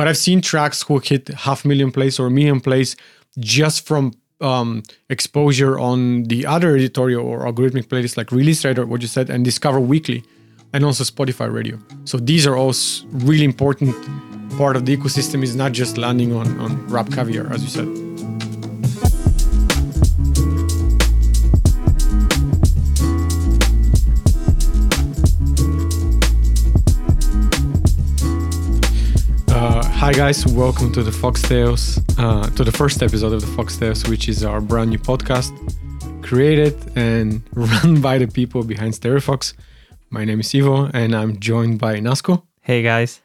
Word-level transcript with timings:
but 0.00 0.08
I've 0.08 0.16
seen 0.16 0.40
tracks 0.40 0.80
who 0.80 0.98
hit 0.98 1.28
half 1.28 1.62
million 1.62 1.92
plays 1.92 2.18
or 2.18 2.30
million 2.30 2.58
plays 2.58 2.96
just 3.38 3.86
from 3.86 4.14
um, 4.40 4.82
exposure 5.10 5.78
on 5.78 6.22
the 6.22 6.46
other 6.46 6.74
editorial 6.74 7.26
or 7.26 7.40
algorithmic 7.40 7.84
playlists 7.84 8.16
like 8.16 8.32
Release 8.32 8.64
Radar, 8.64 8.86
what 8.86 9.02
you 9.02 9.08
said, 9.08 9.28
and 9.28 9.44
Discover 9.44 9.80
Weekly, 9.80 10.24
and 10.72 10.86
also 10.86 11.04
Spotify 11.04 11.52
Radio. 11.52 11.78
So 12.06 12.16
these 12.16 12.46
are 12.46 12.56
all 12.56 12.72
really 13.10 13.44
important 13.44 13.94
part 14.56 14.74
of 14.74 14.86
the 14.86 14.96
ecosystem. 14.96 15.42
Is 15.42 15.54
not 15.54 15.72
just 15.72 15.98
landing 15.98 16.32
on 16.34 16.58
on 16.58 16.86
Rap 16.86 17.12
Caviar, 17.12 17.52
as 17.52 17.62
you 17.62 17.68
said. 17.68 18.09
Hi 30.10 30.16
guys, 30.16 30.44
welcome 30.44 30.90
to 30.94 31.04
the 31.04 31.12
Foxtails, 31.12 32.02
uh, 32.18 32.50
to 32.56 32.64
the 32.64 32.72
first 32.72 33.00
episode 33.00 33.32
of 33.32 33.42
the 33.42 33.46
Foxtails, 33.46 34.08
which 34.08 34.28
is 34.28 34.42
our 34.42 34.60
brand 34.60 34.90
new 34.90 34.98
podcast, 34.98 35.52
created 36.20 36.74
and 36.96 37.40
run 37.52 38.00
by 38.00 38.18
the 38.18 38.26
people 38.26 38.64
behind 38.64 38.94
StereoFox. 38.94 39.54
My 40.10 40.24
name 40.24 40.40
is 40.40 40.52
Ivo, 40.52 40.90
and 40.92 41.14
I'm 41.14 41.38
joined 41.38 41.78
by 41.78 42.00
Nasco. 42.00 42.42
Hey 42.60 42.82
guys. 42.82 43.20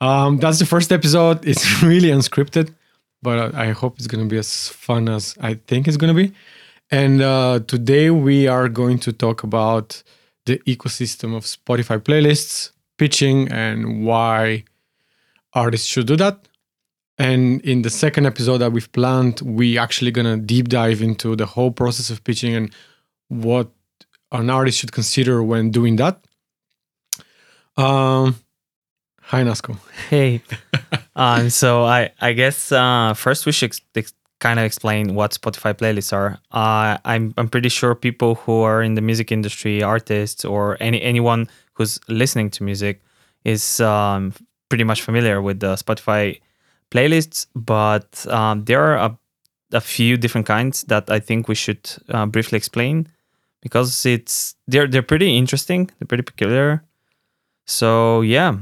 Um, 0.00 0.36
that's 0.36 0.60
the 0.60 0.66
first 0.66 0.92
episode. 0.92 1.44
It's 1.44 1.82
really 1.82 2.10
unscripted, 2.10 2.72
but 3.20 3.52
I 3.56 3.72
hope 3.72 3.98
it's 3.98 4.06
gonna 4.06 4.26
be 4.26 4.38
as 4.38 4.68
fun 4.68 5.08
as 5.08 5.34
I 5.40 5.54
think 5.54 5.88
it's 5.88 5.96
gonna 5.96 6.14
be. 6.14 6.32
And 6.92 7.22
uh, 7.22 7.58
today 7.66 8.10
we 8.10 8.46
are 8.46 8.68
going 8.68 9.00
to 9.00 9.12
talk 9.12 9.42
about 9.42 10.04
the 10.46 10.58
ecosystem 10.58 11.36
of 11.36 11.42
Spotify 11.42 11.98
playlists, 11.98 12.70
pitching, 12.98 13.50
and 13.50 14.06
why 14.06 14.62
artists 15.54 15.86
should 15.86 16.06
do 16.06 16.16
that. 16.16 16.48
And 17.18 17.60
in 17.62 17.82
the 17.82 17.90
second 17.90 18.26
episode 18.26 18.58
that 18.58 18.72
we've 18.72 18.90
planned, 18.92 19.40
we 19.42 19.76
actually 19.76 20.10
gonna 20.10 20.36
deep 20.38 20.68
dive 20.68 21.02
into 21.02 21.36
the 21.36 21.46
whole 21.46 21.70
process 21.70 22.10
of 22.10 22.24
pitching 22.24 22.54
and 22.54 22.74
what 23.28 23.68
an 24.32 24.48
artist 24.48 24.78
should 24.78 24.92
consider 24.92 25.42
when 25.42 25.70
doing 25.70 25.96
that. 25.96 26.24
Um, 27.76 28.36
hi 29.20 29.42
Nasco. 29.42 29.76
Hey. 30.08 30.42
um, 31.16 31.50
so 31.50 31.84
I 31.84 32.10
I 32.20 32.32
guess 32.32 32.72
uh, 32.72 33.14
first 33.14 33.46
we 33.46 33.52
should 33.52 33.74
ex- 33.94 34.14
kind 34.40 34.58
of 34.58 34.64
explain 34.64 35.14
what 35.14 35.32
Spotify 35.32 35.74
playlists 35.74 36.12
are. 36.12 36.38
Uh, 36.50 36.98
I'm 37.04 37.34
I'm 37.36 37.48
pretty 37.48 37.68
sure 37.68 37.94
people 37.94 38.34
who 38.36 38.62
are 38.62 38.82
in 38.82 38.94
the 38.94 39.02
music 39.02 39.30
industry, 39.30 39.82
artists 39.82 40.44
or 40.44 40.76
any 40.80 41.00
anyone 41.02 41.48
who's 41.74 42.00
listening 42.08 42.50
to 42.50 42.64
music, 42.64 43.02
is 43.44 43.80
um, 43.80 44.32
pretty 44.70 44.84
much 44.84 45.02
familiar 45.02 45.42
with 45.42 45.60
the 45.60 45.74
Spotify 45.74 46.40
playlists, 46.90 47.46
but 47.54 48.26
um, 48.28 48.64
there 48.64 48.82
are 48.82 48.96
a, 48.96 49.18
a, 49.72 49.80
few 49.80 50.16
different 50.16 50.46
kinds 50.46 50.84
that 50.84 51.10
I 51.10 51.20
think 51.20 51.46
we 51.46 51.54
should 51.54 51.90
uh, 52.08 52.26
briefly 52.26 52.56
explain 52.56 53.06
because 53.60 54.06
it's 54.06 54.54
they're 54.66 54.88
they're 54.88 55.02
pretty 55.02 55.36
interesting. 55.36 55.90
They're 55.98 56.06
pretty 56.06 56.22
peculiar. 56.22 56.82
So 57.66 58.22
yeah. 58.22 58.56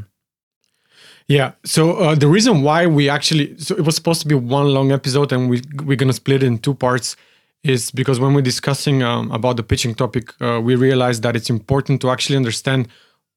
Yeah. 1.29 1.53
So 1.65 1.97
uh, 1.97 2.15
the 2.15 2.27
reason 2.29 2.63
why 2.63 2.87
we 2.87 3.09
actually 3.09 3.57
so 3.59 3.77
it 3.77 3.85
was 3.85 3.95
supposed 3.95 4.21
to 4.23 4.29
be 4.29 4.35
one 4.35 4.69
long 4.69 4.93
episode 4.93 5.33
and 5.33 5.49
we 5.49 5.63
we're 5.85 5.97
gonna 5.97 6.13
split 6.13 6.43
it 6.43 6.47
in 6.47 6.59
two 6.59 6.75
parts 6.75 7.17
is 7.65 7.91
because 7.91 8.21
when 8.21 8.35
we're 8.35 8.43
discussing 8.43 9.03
um, 9.03 9.31
about 9.33 9.57
the 9.57 9.63
pitching 9.63 9.95
topic, 9.95 10.33
uh, 10.41 10.61
we 10.63 10.75
realized 10.77 11.23
that 11.23 11.37
it's 11.37 11.51
important 11.51 12.01
to 12.01 12.11
actually 12.11 12.37
understand 12.37 12.89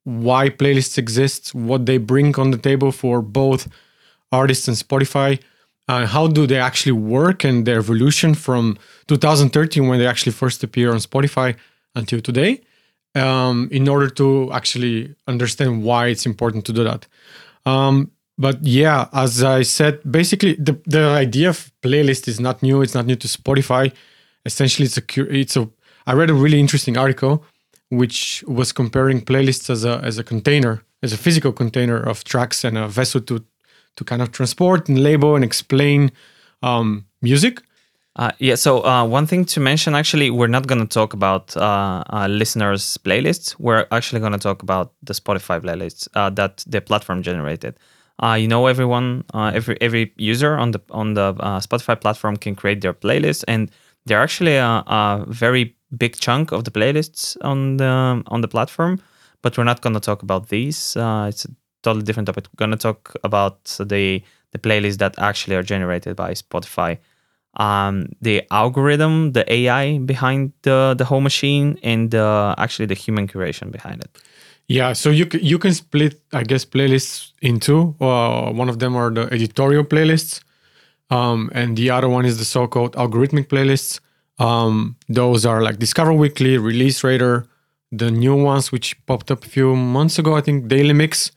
why 0.03 0.49
playlists 0.49 0.97
exist, 0.97 1.53
what 1.53 1.85
they 1.85 1.97
bring 1.97 2.37
on 2.39 2.51
the 2.51 2.57
table 2.57 2.91
for 2.91 3.21
both 3.21 3.67
artists 4.31 4.67
and 4.67 4.77
Spotify, 4.77 5.39
uh, 5.87 6.05
how 6.05 6.27
do 6.27 6.47
they 6.47 6.57
actually 6.59 6.93
work 6.93 7.43
and 7.43 7.65
their 7.65 7.79
evolution 7.79 8.33
from 8.33 8.77
2013 9.07 9.87
when 9.87 9.99
they 9.99 10.07
actually 10.07 10.31
first 10.31 10.63
appear 10.63 10.91
on 10.91 10.97
Spotify 10.97 11.55
until 11.95 12.21
today, 12.21 12.61
um, 13.15 13.67
in 13.71 13.87
order 13.87 14.09
to 14.09 14.51
actually 14.53 15.13
understand 15.27 15.83
why 15.83 16.07
it's 16.07 16.25
important 16.25 16.65
to 16.65 16.73
do 16.73 16.83
that. 16.83 17.07
Um, 17.65 18.11
but 18.37 18.63
yeah, 18.63 19.07
as 19.13 19.43
I 19.43 19.61
said, 19.63 19.99
basically 20.09 20.53
the, 20.55 20.79
the 20.85 21.09
idea 21.09 21.49
of 21.49 21.71
playlist 21.83 22.27
is 22.27 22.39
not 22.39 22.63
new. 22.63 22.81
It's 22.81 22.95
not 22.95 23.05
new 23.05 23.17
to 23.17 23.27
Spotify. 23.27 23.93
Essentially, 24.45 24.85
it's 24.85 24.97
a 24.97 25.03
it's 25.35 25.55
a. 25.55 25.69
I 26.07 26.13
read 26.13 26.31
a 26.31 26.33
really 26.33 26.59
interesting 26.59 26.97
article 26.97 27.45
which 27.91 28.43
was 28.47 28.71
comparing 28.71 29.21
playlists 29.21 29.69
as 29.69 29.83
a 29.83 29.99
as 30.03 30.17
a 30.17 30.23
container, 30.23 30.81
as 31.03 31.13
a 31.13 31.17
physical 31.17 31.51
container 31.51 31.97
of 31.97 32.23
tracks 32.23 32.63
and 32.63 32.77
a 32.77 32.87
vessel 32.87 33.21
to 33.21 33.43
to 33.97 34.03
kind 34.03 34.21
of 34.21 34.31
transport 34.31 34.89
and 34.89 35.03
label 35.03 35.35
and 35.35 35.43
explain 35.43 36.11
um, 36.63 37.05
music. 37.21 37.61
Uh, 38.15 38.31
yeah. 38.39 38.55
So 38.55 38.83
uh, 38.85 39.05
one 39.05 39.25
thing 39.25 39.45
to 39.45 39.59
mention, 39.59 39.95
actually, 39.95 40.29
we're 40.29 40.47
not 40.47 40.67
going 40.67 40.81
to 40.81 40.87
talk 40.87 41.13
about 41.13 41.55
uh, 41.55 42.03
uh, 42.09 42.27
listeners' 42.27 42.97
playlists. 42.97 43.55
We're 43.57 43.85
actually 43.91 44.19
going 44.19 44.33
to 44.33 44.37
talk 44.37 44.63
about 44.63 44.93
the 45.03 45.13
Spotify 45.13 45.61
playlists 45.61 46.07
uh, 46.13 46.29
that 46.31 46.63
the 46.67 46.81
platform 46.81 47.21
generated. 47.21 47.77
Uh, 48.21 48.35
you 48.35 48.47
know, 48.47 48.67
everyone, 48.67 49.23
every 49.33 49.77
every 49.81 50.13
user 50.17 50.55
on 50.55 50.71
the 50.71 50.81
on 50.91 51.15
the 51.15 51.33
Spotify 51.61 51.99
platform 51.99 52.37
can 52.37 52.55
create 52.55 52.81
their 52.81 52.93
playlist, 52.93 53.43
and 53.47 53.71
they're 54.05 54.21
actually 54.21 54.57
a, 54.57 54.83
a 54.85 55.25
very 55.27 55.75
big 55.97 56.15
chunk 56.17 56.51
of 56.51 56.63
the 56.63 56.71
playlists 56.71 57.37
on 57.41 57.77
the 57.77 58.23
on 58.27 58.41
the 58.41 58.47
platform, 58.47 58.99
but 59.41 59.57
we're 59.57 59.63
not 59.63 59.81
going 59.81 59.93
to 59.93 59.99
talk 59.99 60.23
about 60.23 60.49
these. 60.49 60.95
Uh, 60.95 61.27
it's 61.29 61.45
a 61.45 61.49
totally 61.83 62.03
different 62.03 62.27
topic. 62.27 62.45
We're 62.47 62.65
going 62.65 62.77
to 62.77 62.77
talk 62.77 63.15
about 63.23 63.63
the 63.79 64.23
the 64.51 64.59
playlists 64.59 64.97
that 64.97 65.17
actually 65.17 65.55
are 65.55 65.63
generated 65.63 66.15
by 66.15 66.33
Spotify, 66.33 66.97
um, 67.55 68.07
the 68.21 68.43
algorithm, 68.51 69.31
the 69.31 69.51
AI 69.51 69.97
behind 69.99 70.53
the 70.63 70.95
the 70.97 71.05
whole 71.05 71.21
machine, 71.21 71.77
and 71.83 72.13
uh, 72.15 72.55
actually 72.57 72.85
the 72.87 72.95
human 72.95 73.27
curation 73.27 73.71
behind 73.71 74.01
it. 74.01 74.17
Yeah, 74.67 74.93
so 74.93 75.09
you 75.09 75.27
you 75.33 75.59
can 75.59 75.73
split, 75.73 76.21
I 76.31 76.43
guess, 76.43 76.63
playlists 76.65 77.31
in 77.41 77.59
two. 77.59 77.95
Uh, 77.99 78.51
one 78.51 78.69
of 78.69 78.79
them 78.79 78.95
are 78.95 79.09
the 79.09 79.27
editorial 79.33 79.83
playlists, 79.83 80.41
um, 81.09 81.49
and 81.53 81.75
the 81.75 81.89
other 81.89 82.07
one 82.07 82.25
is 82.25 82.37
the 82.37 82.45
so-called 82.45 82.95
algorithmic 82.95 83.47
playlists. 83.47 83.99
Um, 84.39 84.95
those 85.07 85.45
are 85.45 85.61
like 85.61 85.77
Discover 85.77 86.13
Weekly, 86.13 86.57
Release 86.57 87.03
Radar, 87.03 87.45
the 87.91 88.09
new 88.09 88.35
ones 88.35 88.71
which 88.71 89.03
popped 89.05 89.29
up 89.29 89.45
a 89.45 89.47
few 89.47 89.75
months 89.75 90.17
ago, 90.17 90.35
I 90.35 90.41
think 90.41 90.67
Daily 90.67 90.93
Mix, 90.93 91.31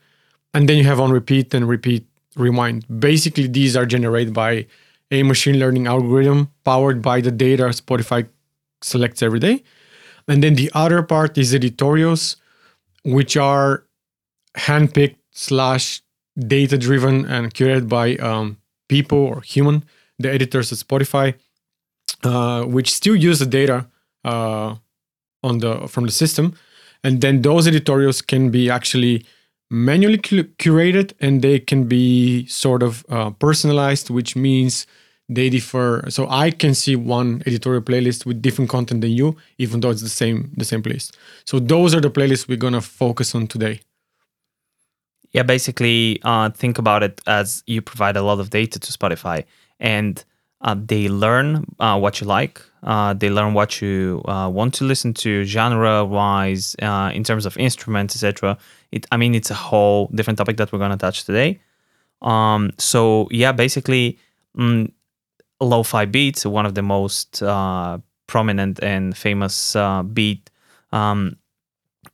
and 0.53 0.69
then 0.69 0.77
you 0.77 0.85
have 0.85 0.99
on 0.99 1.11
repeat 1.11 1.53
and 1.53 1.67
repeat 1.67 2.05
rewind. 2.35 2.85
Basically, 2.99 3.47
these 3.47 3.75
are 3.75 3.85
generated 3.85 4.33
by 4.33 4.65
a 5.11 5.23
machine 5.23 5.59
learning 5.59 5.87
algorithm 5.87 6.51
powered 6.63 7.01
by 7.01 7.21
the 7.21 7.31
data 7.31 7.63
Spotify 7.65 8.27
selects 8.81 9.21
every 9.21 9.39
day. 9.39 9.63
And 10.27 10.41
then 10.43 10.55
the 10.55 10.71
other 10.73 11.03
part 11.03 11.37
is 11.37 11.53
editorials, 11.53 12.37
which 13.03 13.37
are 13.37 13.83
handpicked 14.55 15.17
slash 15.31 16.01
data 16.37 16.77
driven 16.77 17.25
and 17.25 17.53
curated 17.53 17.87
by 17.87 18.15
um, 18.15 18.57
people 18.87 19.19
or 19.19 19.41
human, 19.41 19.83
the 20.17 20.31
editors 20.31 20.71
at 20.71 20.79
Spotify 20.79 21.35
which 22.63 22.93
still 22.93 23.15
use 23.15 23.39
the 23.39 23.45
data 23.45 23.87
uh, 24.23 24.75
on 25.43 25.59
the 25.59 25.87
from 25.87 26.05
the 26.05 26.11
system, 26.11 26.53
and 27.03 27.21
then 27.21 27.41
those 27.41 27.67
editorials 27.67 28.21
can 28.21 28.49
be 28.49 28.69
actually 28.69 29.25
manually 29.69 30.17
curated 30.17 31.13
and 31.19 31.41
they 31.41 31.59
can 31.59 31.87
be 31.87 32.45
sort 32.47 32.83
of 32.83 33.05
uh, 33.09 33.31
personalized, 33.31 34.09
which 34.09 34.35
means 34.35 34.85
they 35.27 35.49
differ. 35.49 36.05
So 36.09 36.27
I 36.29 36.51
can 36.51 36.75
see 36.75 36.95
one 36.95 37.41
editorial 37.45 37.81
playlist 37.81 38.25
with 38.25 38.41
different 38.41 38.69
content 38.69 39.01
than 39.01 39.11
you, 39.11 39.35
even 39.57 39.79
though 39.79 39.89
it's 39.89 40.01
the 40.01 40.09
same 40.09 40.51
the 40.57 40.65
same 40.65 40.83
playlist. 40.83 41.15
So 41.45 41.59
those 41.59 41.95
are 41.95 42.01
the 42.01 42.11
playlists 42.11 42.47
we're 42.47 42.57
gonna 42.57 42.81
focus 42.81 43.35
on 43.35 43.47
today. 43.47 43.81
Yeah, 45.31 45.43
basically, 45.43 46.19
uh, 46.23 46.49
think 46.51 46.77
about 46.77 47.03
it 47.03 47.21
as 47.27 47.61
you 47.67 47.81
provide 47.81 48.15
a 48.15 48.21
lot 48.21 48.39
of 48.39 48.51
data 48.51 48.79
to 48.79 48.91
Spotify, 48.91 49.43
and 49.79 50.23
uh, 50.65 50.75
they 50.75 51.07
learn 51.07 51.63
uh, 51.79 51.97
what 51.97 52.19
you 52.19 52.27
like. 52.27 52.59
Uh, 52.81 53.13
they 53.13 53.29
learn 53.29 53.53
what 53.53 53.81
you 53.81 54.21
uh, 54.25 54.49
want 54.51 54.73
to 54.73 54.83
listen 54.83 55.13
to, 55.13 55.43
genre-wise, 55.43 56.75
uh, 56.81 57.11
in 57.13 57.23
terms 57.23 57.45
of 57.45 57.55
instruments, 57.57 58.15
etc. 58.15 58.57
It, 58.91 59.05
I 59.11 59.17
mean, 59.17 59.35
it's 59.35 59.51
a 59.51 59.55
whole 59.55 60.07
different 60.07 60.39
topic 60.39 60.57
that 60.57 60.73
we're 60.73 60.79
gonna 60.79 60.97
touch 60.97 61.23
today. 61.23 61.61
Um, 62.23 62.71
so 62.79 63.27
yeah, 63.29 63.51
basically, 63.51 64.17
mm, 64.57 64.91
lo-fi 65.61 66.05
beats, 66.05 66.47
one 66.47 66.65
of 66.65 66.73
the 66.73 66.81
most 66.81 67.43
prominent 68.27 68.83
and 68.83 69.15
famous 69.15 69.75
beat. 70.13 70.49
Um, 70.91 71.37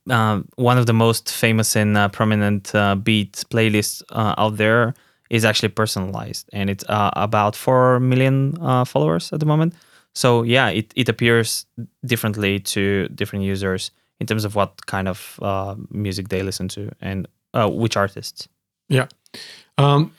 one 0.04 0.78
of 0.78 0.84
the 0.84 0.92
most 0.92 1.32
famous 1.32 1.74
and 1.74 2.12
prominent 2.12 2.72
beat 3.02 3.44
playlists 3.50 4.02
out 4.12 4.58
there 4.58 4.94
is 5.32 5.44
actually 5.44 5.70
personalized 5.70 6.48
and 6.52 6.68
it's 6.68 6.84
uh, 6.88 7.10
about 7.16 7.56
4 7.56 8.00
million 8.00 8.54
uh, 8.60 8.84
followers 8.84 9.32
at 9.32 9.40
the 9.40 9.46
moment. 9.46 9.74
So 10.14 10.42
yeah 10.42 10.68
it, 10.68 10.92
it 10.94 11.08
appears 11.08 11.66
differently 12.04 12.60
to 12.60 13.08
different 13.08 13.44
users 13.44 13.90
in 14.20 14.26
terms 14.26 14.44
of 14.44 14.54
what 14.54 14.86
kind 14.86 15.08
of 15.08 15.38
uh, 15.42 15.74
music 15.90 16.28
they 16.28 16.42
listen 16.42 16.68
to 16.68 16.90
and 17.00 17.26
uh, 17.54 17.68
which 17.68 17.96
artists. 17.96 18.46
Yeah. 18.88 19.06
Um, 19.78 20.12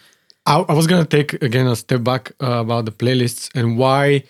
I, 0.47 0.65
I 0.67 0.73
was 0.73 0.87
gonna 0.87 1.05
take 1.05 1.33
again 1.43 1.67
a 1.67 1.75
step 1.75 2.03
back 2.03 2.31
uh, 2.41 2.61
about 2.65 2.85
the 2.85 2.91
playlists 2.91 3.49
and 3.55 3.77
why 3.77 4.23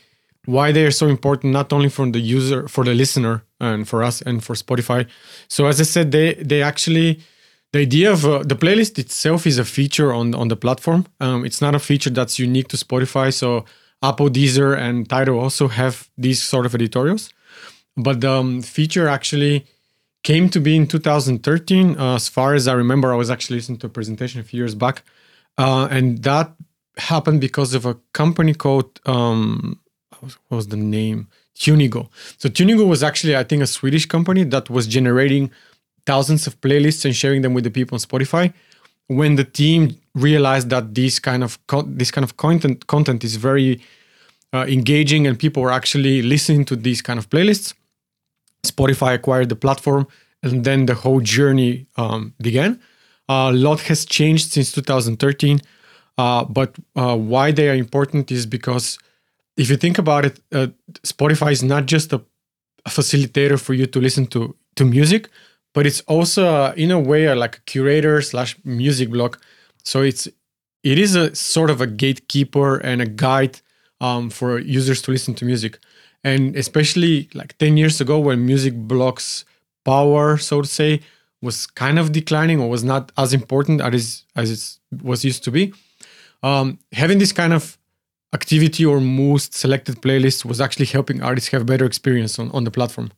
why 0.45 0.73
they 0.73 0.85
are 0.85 0.91
so 0.91 1.07
important 1.07 1.53
not 1.53 1.71
only 1.71 1.87
for 1.87 2.05
the 2.11 2.19
user 2.19 2.67
for 2.67 2.83
the 2.83 2.93
listener 2.93 3.45
and 3.61 3.87
for 3.87 4.03
us 4.03 4.21
and 4.21 4.43
for 4.43 4.53
spotify. 4.53 5.07
So 5.47 5.65
as 5.67 5.79
i 5.79 5.83
said 5.83 6.11
they 6.11 6.33
they 6.33 6.61
actually 6.61 7.21
the 7.73 7.79
idea 7.79 8.11
of 8.11 8.25
uh, 8.25 8.43
the 8.43 8.55
playlist 8.55 8.97
itself 8.97 9.45
is 9.45 9.57
a 9.59 9.65
feature 9.65 10.13
on 10.13 10.33
on 10.35 10.47
the 10.47 10.55
platform 10.55 11.05
um, 11.19 11.45
it's 11.45 11.61
not 11.61 11.75
a 11.75 11.79
feature 11.79 12.09
that's 12.09 12.39
unique 12.39 12.67
to 12.69 12.77
spotify 12.77 13.33
so 13.33 13.65
apple 14.01 14.29
deezer 14.29 14.77
and 14.77 15.09
tidal 15.09 15.39
also 15.39 15.67
have 15.67 16.09
these 16.17 16.41
sort 16.41 16.65
of 16.65 16.73
editorials 16.73 17.33
but 17.97 18.21
the 18.21 18.31
um, 18.31 18.61
feature 18.61 19.07
actually 19.07 19.65
came 20.23 20.47
to 20.49 20.59
be 20.61 20.75
in 20.75 20.87
2013 20.87 21.97
uh, 21.99 22.15
as 22.15 22.29
far 22.29 22.53
as 22.53 22.67
i 22.67 22.73
remember 22.73 23.11
i 23.11 23.17
was 23.17 23.29
actually 23.29 23.57
listening 23.57 23.77
to 23.77 23.87
a 23.87 23.89
presentation 23.97 24.39
a 24.39 24.43
few 24.43 24.59
years 24.59 24.75
back 24.75 25.03
uh, 25.57 25.87
and 25.91 26.23
that 26.23 26.53
happened 26.97 27.41
because 27.41 27.73
of 27.73 27.85
a 27.85 27.95
company 28.13 28.53
called 28.53 28.99
um, 29.05 29.79
what 30.23 30.57
was 30.57 30.67
the 30.67 30.77
name? 30.77 31.27
Tunigo. 31.55 32.09
So 32.37 32.49
Tunigo 32.49 32.87
was 32.87 33.03
actually, 33.03 33.35
I 33.35 33.43
think, 33.43 33.61
a 33.61 33.67
Swedish 33.67 34.05
company 34.05 34.43
that 34.45 34.69
was 34.69 34.87
generating 34.87 35.51
thousands 36.05 36.47
of 36.47 36.59
playlists 36.61 37.05
and 37.05 37.15
sharing 37.15 37.41
them 37.41 37.53
with 37.53 37.63
the 37.63 37.71
people 37.71 37.95
on 37.95 37.99
Spotify. 37.99 38.53
When 39.07 39.35
the 39.35 39.43
team 39.43 39.97
realized 40.15 40.69
that 40.69 40.95
this 40.95 41.19
kind 41.19 41.43
of 41.43 41.59
co- 41.67 41.87
this 41.87 42.11
kind 42.11 42.23
of 42.23 42.37
content 42.37 42.87
content 42.87 43.23
is 43.23 43.35
very 43.35 43.81
uh, 44.53 44.65
engaging 44.67 45.27
and 45.27 45.37
people 45.37 45.61
were 45.63 45.71
actually 45.71 46.21
listening 46.21 46.65
to 46.65 46.75
these 46.75 47.01
kind 47.01 47.19
of 47.19 47.29
playlists, 47.29 47.73
Spotify 48.65 49.15
acquired 49.15 49.49
the 49.49 49.55
platform, 49.55 50.07
and 50.41 50.63
then 50.63 50.85
the 50.85 50.95
whole 50.95 51.19
journey 51.19 51.87
um, 51.97 52.33
began. 52.41 52.79
Uh, 53.29 53.49
a 53.51 53.53
lot 53.53 53.81
has 53.81 54.05
changed 54.05 54.51
since 54.51 54.71
2013, 54.71 55.61
uh, 56.17 56.45
but 56.45 56.75
uh, 56.95 57.15
why 57.15 57.51
they 57.51 57.69
are 57.69 57.75
important 57.75 58.31
is 58.31 58.45
because 58.45 58.99
if 59.57 59.69
you 59.69 59.77
think 59.77 59.97
about 59.97 60.25
it, 60.25 60.39
uh, 60.51 60.67
Spotify 61.03 61.51
is 61.51 61.63
not 61.63 61.85
just 61.85 62.11
a, 62.13 62.21
a, 62.85 62.89
facilitator 62.89 63.59
for 63.59 63.73
you 63.73 63.85
to 63.85 63.99
listen 63.99 64.25
to 64.27 64.55
to 64.75 64.85
music, 64.85 65.29
but 65.73 65.85
it's 65.85 66.01
also 66.01 66.45
uh, 66.45 66.73
in 66.77 66.91
a 66.91 66.99
way 66.99 67.27
uh, 67.27 67.35
like 67.35 67.57
a 67.57 67.61
curator 67.61 68.21
slash 68.21 68.55
music 68.63 69.09
blog. 69.09 69.37
So 69.83 70.01
it's 70.01 70.27
it 70.83 70.99
is 70.99 71.15
a 71.15 71.33
sort 71.35 71.69
of 71.69 71.81
a 71.81 71.87
gatekeeper 71.87 72.77
and 72.77 73.01
a 73.01 73.05
guide 73.05 73.61
um, 74.01 74.29
for 74.29 74.59
users 74.59 75.01
to 75.03 75.11
listen 75.11 75.33
to 75.35 75.45
music. 75.45 75.79
And 76.23 76.55
especially 76.55 77.29
like 77.33 77.57
10 77.57 77.77
years 77.77 77.99
ago 78.01 78.19
when 78.19 78.45
music 78.45 78.73
blogs 78.73 79.45
power, 79.85 80.37
so 80.37 80.61
to 80.61 80.67
say, 80.67 81.01
was 81.41 81.67
kind 81.67 81.99
of 81.99 82.11
declining 82.11 82.59
or 82.59 82.69
was 82.69 82.83
not 82.83 83.11
as 83.17 83.33
important 83.33 83.81
as, 83.81 84.23
as 84.35 84.79
it 84.91 85.03
was 85.03 85.25
used 85.25 85.43
to 85.45 85.51
be. 85.51 85.73
Um, 86.41 86.79
having 86.91 87.19
this 87.19 87.31
kind 87.31 87.53
of 87.53 87.77
activity 88.33 88.85
or 88.85 88.99
most 88.99 89.53
selected 89.53 90.01
playlist 90.01 90.45
was 90.45 90.59
actually 90.59 90.85
helping 90.85 91.21
artists 91.21 91.49
have 91.49 91.65
better 91.65 91.85
experience 91.85 92.39
on, 92.39 92.49
on 92.51 92.63
the 92.63 92.71
platform. 92.71 93.11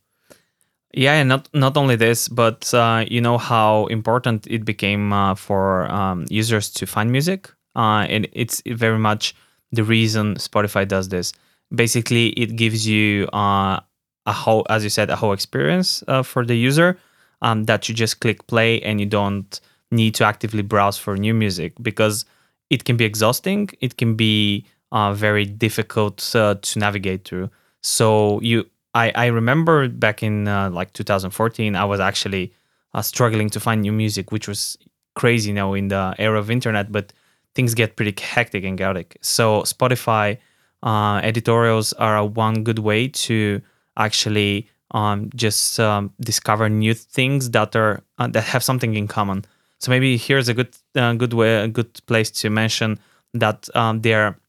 Yeah, 0.95 1.15
and 1.15 1.27
not 1.27 1.49
not 1.53 1.75
only 1.75 1.97
this, 1.97 2.29
but 2.29 2.73
uh, 2.73 3.03
you 3.05 3.19
know 3.19 3.37
how 3.37 3.87
important 3.87 4.47
it 4.47 4.63
became 4.63 5.11
uh, 5.11 5.35
for 5.35 5.91
um, 5.91 6.25
users 6.29 6.69
to 6.71 6.85
find 6.87 7.11
music, 7.11 7.51
uh, 7.75 8.07
and 8.07 8.29
it's 8.31 8.61
very 8.65 8.97
much 8.97 9.35
the 9.73 9.83
reason 9.83 10.35
Spotify 10.35 10.87
does 10.87 11.09
this. 11.09 11.33
Basically, 11.73 12.29
it 12.29 12.55
gives 12.55 12.87
you 12.87 13.27
uh, 13.33 13.81
a 14.25 14.31
whole, 14.31 14.65
as 14.69 14.85
you 14.85 14.89
said, 14.89 15.09
a 15.09 15.17
whole 15.17 15.33
experience 15.33 16.01
uh, 16.07 16.23
for 16.23 16.45
the 16.45 16.55
user 16.55 16.97
um, 17.41 17.65
that 17.65 17.89
you 17.89 17.95
just 17.95 18.21
click 18.21 18.47
play 18.47 18.81
and 18.81 19.01
you 19.01 19.05
don't 19.05 19.59
need 19.91 20.15
to 20.15 20.23
actively 20.23 20.61
browse 20.61 20.97
for 20.97 21.17
new 21.17 21.33
music 21.33 21.73
because 21.81 22.23
it 22.69 22.85
can 22.85 22.95
be 22.95 23.03
exhausting. 23.03 23.69
It 23.81 23.97
can 23.97 24.15
be 24.15 24.65
uh, 24.93 25.11
very 25.13 25.43
difficult 25.43 26.19
to 26.19 26.57
navigate 26.77 27.27
through. 27.27 27.49
So 27.81 28.39
you, 28.41 28.65
I, 28.95 29.11
I 29.13 29.25
remember 29.27 29.87
back 29.89 30.23
in 30.23 30.47
uh, 30.47 30.69
like 30.71 30.93
2014, 30.93 31.75
I 31.75 31.85
was 31.85 31.99
actually 31.99 32.53
uh, 32.93 33.01
struggling 33.01 33.49
to 33.51 33.59
find 33.59 33.81
new 33.81 33.91
music, 33.91 34.31
which 34.31 34.47
was 34.47 34.77
crazy 35.15 35.53
now 35.53 35.73
in 35.73 35.89
the 35.89 36.15
era 36.17 36.39
of 36.39 36.49
internet. 36.49 36.91
But 36.91 37.13
things 37.53 37.73
get 37.73 37.97
pretty 37.97 38.19
hectic 38.19 38.63
and 38.63 38.77
chaotic. 38.77 39.17
So 39.21 39.61
Spotify 39.61 40.37
uh, 40.81 41.19
editorials 41.23 41.93
are 41.93 42.25
one 42.25 42.63
good 42.63 42.79
way 42.79 43.09
to 43.09 43.61
actually 43.97 44.69
um, 44.91 45.29
just 45.35 45.79
um, 45.79 46.13
discover 46.21 46.69
new 46.69 46.93
things 46.93 47.49
that 47.51 47.75
are 47.75 48.01
uh, 48.17 48.27
that 48.27 48.43
have 48.43 48.63
something 48.63 48.95
in 48.95 49.07
common. 49.07 49.45
So 49.79 49.91
maybe 49.91 50.15
here's 50.15 50.47
a 50.47 50.53
good 50.53 50.75
good 50.93 51.33
way, 51.33 51.63
a 51.63 51.67
good 51.67 51.99
place 52.05 52.31
to 52.31 52.49
mention 52.49 52.97
that 53.33 53.67
um, 53.75 54.01
there 54.01 54.39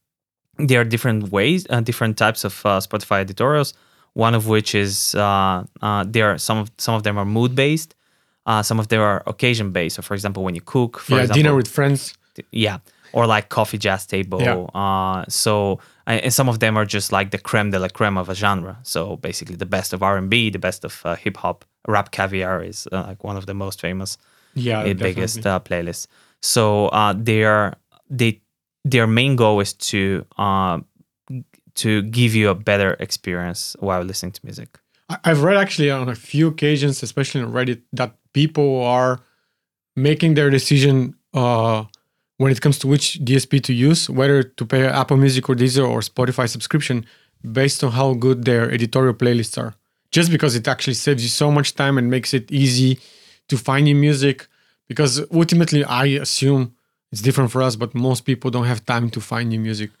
there 0.57 0.81
are 0.81 0.85
different 0.85 1.31
ways, 1.31 1.67
uh, 1.69 1.81
different 1.81 2.17
types 2.17 2.45
of 2.45 2.65
uh, 2.65 2.79
Spotify 2.79 3.19
editorials. 3.19 3.73
One 4.17 4.33
of 4.33 4.47
which 4.47 4.73
is 4.73 5.13
uh, 5.15 5.63
uh 5.81 6.03
there 6.07 6.31
are 6.31 6.37
some 6.39 6.57
of 6.57 6.71
some 6.77 6.95
of 6.95 7.03
them 7.03 7.17
are 7.17 7.25
mood 7.25 7.53
based, 7.53 7.93
uh, 8.47 8.63
some 8.63 8.79
of 8.79 8.87
them 8.87 9.01
are 9.01 9.21
occasion 9.27 9.71
based. 9.71 9.97
So, 9.97 10.01
for 10.01 10.15
example, 10.15 10.41
when 10.43 10.55
you 10.55 10.61
cook, 10.61 10.97
for 10.97 11.15
yeah, 11.15 11.21
example, 11.21 11.43
dinner 11.43 11.55
with 11.55 11.67
friends, 11.67 12.17
yeah, 12.51 12.79
or 13.13 13.27
like 13.27 13.49
coffee 13.49 13.77
jazz 13.77 14.07
table. 14.07 14.41
Yeah. 14.41 14.55
Uh, 14.81 15.25
so, 15.29 15.79
and 16.07 16.33
some 16.33 16.49
of 16.49 16.57
them 16.59 16.77
are 16.77 16.85
just 16.85 17.11
like 17.11 17.29
the 17.29 17.37
creme 17.37 17.69
de 17.69 17.77
la 17.77 17.89
creme 17.89 18.17
of 18.17 18.27
a 18.29 18.33
genre. 18.33 18.79
So 18.83 19.17
basically, 19.17 19.55
the 19.55 19.67
best 19.67 19.93
of 19.93 20.01
R 20.01 20.17
and 20.17 20.29
B, 20.29 20.49
the 20.49 20.59
best 20.59 20.83
of 20.83 20.93
hip 21.19 21.37
hop. 21.37 21.65
Rap 21.87 22.11
Caviar 22.11 22.63
is 22.63 22.87
like 22.91 23.23
one 23.23 23.37
of 23.37 23.45
the 23.45 23.53
most 23.53 23.79
famous, 23.79 24.17
yeah, 24.55 24.93
biggest 24.93 25.41
playlists. 25.41 26.07
So 26.41 26.89
they 27.15 27.43
are 27.43 27.75
they 28.09 28.41
their 28.83 29.07
main 29.07 29.35
goal 29.35 29.59
is 29.59 29.73
to 29.73 30.25
uh, 30.37 30.79
to 31.77 32.01
give 32.03 32.35
you 32.35 32.49
a 32.49 32.55
better 32.55 32.95
experience 32.99 33.75
while 33.79 34.01
listening 34.01 34.33
to 34.33 34.41
music. 34.43 34.79
I've 35.23 35.41
read 35.41 35.57
actually 35.57 35.89
on 35.89 36.09
a 36.09 36.15
few 36.15 36.47
occasions, 36.47 37.01
especially 37.01 37.41
on 37.41 37.51
Reddit, 37.53 37.81
that 37.93 38.15
people 38.33 38.83
are 38.83 39.21
making 39.95 40.33
their 40.33 40.49
decision 40.49 41.15
uh, 41.33 41.85
when 42.37 42.51
it 42.51 42.61
comes 42.61 42.77
to 42.79 42.87
which 42.87 43.19
DSP 43.23 43.63
to 43.63 43.73
use, 43.73 44.09
whether 44.09 44.43
to 44.43 44.65
pay 44.65 44.85
Apple 44.85 45.17
Music 45.17 45.49
or 45.49 45.55
Deezer 45.55 45.87
or 45.87 46.01
Spotify 46.01 46.47
subscription, 46.49 47.05
based 47.51 47.83
on 47.83 47.91
how 47.91 48.13
good 48.13 48.45
their 48.45 48.69
editorial 48.71 49.13
playlists 49.13 49.57
are. 49.57 49.73
Just 50.11 50.31
because 50.31 50.55
it 50.55 50.67
actually 50.67 50.93
saves 50.93 51.23
you 51.23 51.29
so 51.29 51.51
much 51.51 51.75
time 51.75 51.97
and 51.97 52.09
makes 52.09 52.33
it 52.33 52.51
easy 52.51 52.99
to 53.47 53.57
find 53.57 53.85
new 53.85 53.95
music. 53.95 54.47
Because 54.87 55.21
ultimately, 55.31 55.83
I 55.83 56.05
assume 56.05 56.73
it's 57.11 57.21
different 57.21 57.51
for 57.51 57.61
us, 57.61 57.75
but 57.75 57.93
most 57.93 58.21
people 58.25 58.51
don't 58.51 58.65
have 58.65 58.85
time 58.85 59.09
to 59.11 59.21
find 59.21 59.49
new 59.49 59.59
music. 59.59 59.91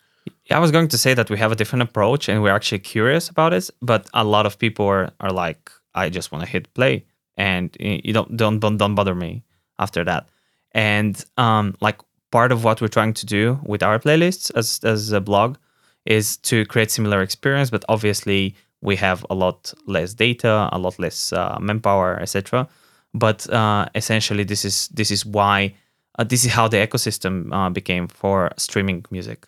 I 0.51 0.59
was 0.59 0.71
going 0.71 0.87
to 0.89 0.97
say 0.97 1.13
that 1.13 1.29
we 1.29 1.37
have 1.37 1.51
a 1.51 1.55
different 1.55 1.83
approach 1.83 2.29
and 2.29 2.41
we're 2.41 2.55
actually 2.55 2.79
curious 2.79 3.29
about 3.29 3.53
it, 3.53 3.69
but 3.81 4.07
a 4.13 4.23
lot 4.23 4.45
of 4.45 4.57
people 4.57 4.85
are, 4.85 5.11
are 5.19 5.31
like, 5.31 5.71
I 5.93 6.09
just 6.09 6.31
want 6.31 6.43
to 6.45 6.49
hit 6.49 6.73
play 6.73 7.05
and 7.37 7.75
you 7.79 8.13
don't 8.13 8.35
don't 8.35 8.59
don't, 8.59 8.77
don't 8.77 8.95
bother 8.95 9.15
me 9.15 9.43
after 9.79 10.03
that. 10.03 10.29
And 10.71 11.23
um, 11.37 11.75
like 11.81 11.99
part 12.31 12.51
of 12.51 12.63
what 12.63 12.81
we're 12.81 12.87
trying 12.87 13.13
to 13.13 13.25
do 13.25 13.59
with 13.63 13.83
our 13.83 13.99
playlists 13.99 14.51
as 14.55 14.79
as 14.83 15.11
a 15.11 15.21
blog 15.21 15.57
is 16.05 16.37
to 16.37 16.65
create 16.65 16.91
similar 16.91 17.21
experience, 17.21 17.69
but 17.69 17.83
obviously 17.89 18.55
we 18.81 18.95
have 18.95 19.25
a 19.29 19.35
lot 19.35 19.73
less 19.85 20.13
data, 20.13 20.69
a 20.71 20.77
lot 20.77 20.99
less 20.99 21.33
uh, 21.33 21.57
manpower, 21.59 22.19
etc. 22.21 22.67
But 23.13 23.49
uh, 23.49 23.87
essentially, 23.95 24.43
this 24.43 24.65
is 24.65 24.87
this 24.89 25.11
is 25.11 25.25
why 25.25 25.75
uh, 26.19 26.23
this 26.23 26.45
is 26.45 26.51
how 26.51 26.67
the 26.67 26.77
ecosystem 26.77 27.51
uh, 27.51 27.69
became 27.69 28.07
for 28.07 28.51
streaming 28.57 29.05
music. 29.11 29.47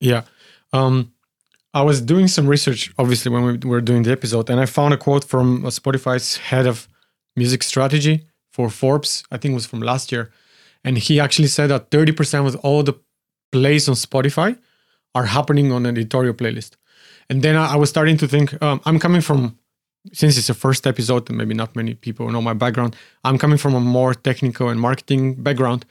Yeah. 0.00 0.22
Um, 0.72 1.12
I 1.74 1.82
was 1.82 2.00
doing 2.00 2.28
some 2.28 2.46
research, 2.46 2.92
obviously, 2.98 3.30
when 3.32 3.60
we 3.60 3.68
were 3.68 3.80
doing 3.80 4.02
the 4.02 4.12
episode, 4.12 4.50
and 4.50 4.60
I 4.60 4.66
found 4.66 4.92
a 4.92 4.96
quote 4.96 5.24
from 5.24 5.64
uh, 5.64 5.68
Spotify's 5.68 6.36
head 6.36 6.66
of 6.66 6.88
music 7.34 7.62
strategy 7.62 8.26
for 8.52 8.68
Forbes. 8.68 9.24
I 9.30 9.38
think 9.38 9.52
it 9.52 9.54
was 9.54 9.66
from 9.66 9.80
last 9.80 10.12
year. 10.12 10.30
And 10.84 10.98
he 10.98 11.20
actually 11.20 11.48
said 11.48 11.68
that 11.68 11.90
30% 11.90 12.46
of 12.46 12.56
all 12.56 12.82
the 12.82 12.94
plays 13.52 13.88
on 13.88 13.94
Spotify 13.94 14.58
are 15.14 15.26
happening 15.26 15.72
on 15.72 15.86
an 15.86 15.96
editorial 15.96 16.34
playlist. 16.34 16.72
And 17.30 17.42
then 17.42 17.56
I, 17.56 17.76
was 17.76 17.88
starting 17.88 18.16
to 18.18 18.28
think, 18.28 18.60
um, 18.62 18.80
I'm 18.84 18.98
coming 18.98 19.20
from, 19.20 19.58
since 20.12 20.36
it's 20.36 20.48
the 20.48 20.54
first 20.54 20.86
episode, 20.86 21.28
and 21.28 21.38
maybe 21.38 21.54
not 21.54 21.76
many 21.76 21.94
people 21.94 22.30
know 22.30 22.42
my 22.42 22.52
background, 22.52 22.96
I'm 23.24 23.38
coming 23.38 23.58
from 23.58 23.74
a 23.74 23.80
more 23.80 24.12
technical 24.12 24.68
and 24.68 24.80
marketing 24.80 25.34
background. 25.34 25.86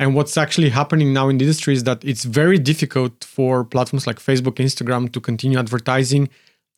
And 0.00 0.14
what's 0.14 0.38
actually 0.38 0.70
happening 0.70 1.12
now 1.12 1.28
in 1.28 1.36
the 1.36 1.44
industry 1.44 1.74
is 1.74 1.84
that 1.84 2.02
it's 2.02 2.24
very 2.24 2.58
difficult 2.58 3.22
for 3.22 3.64
platforms 3.64 4.06
like 4.06 4.18
Facebook, 4.18 4.54
Instagram 4.54 5.12
to 5.12 5.20
continue 5.20 5.58
advertising 5.58 6.30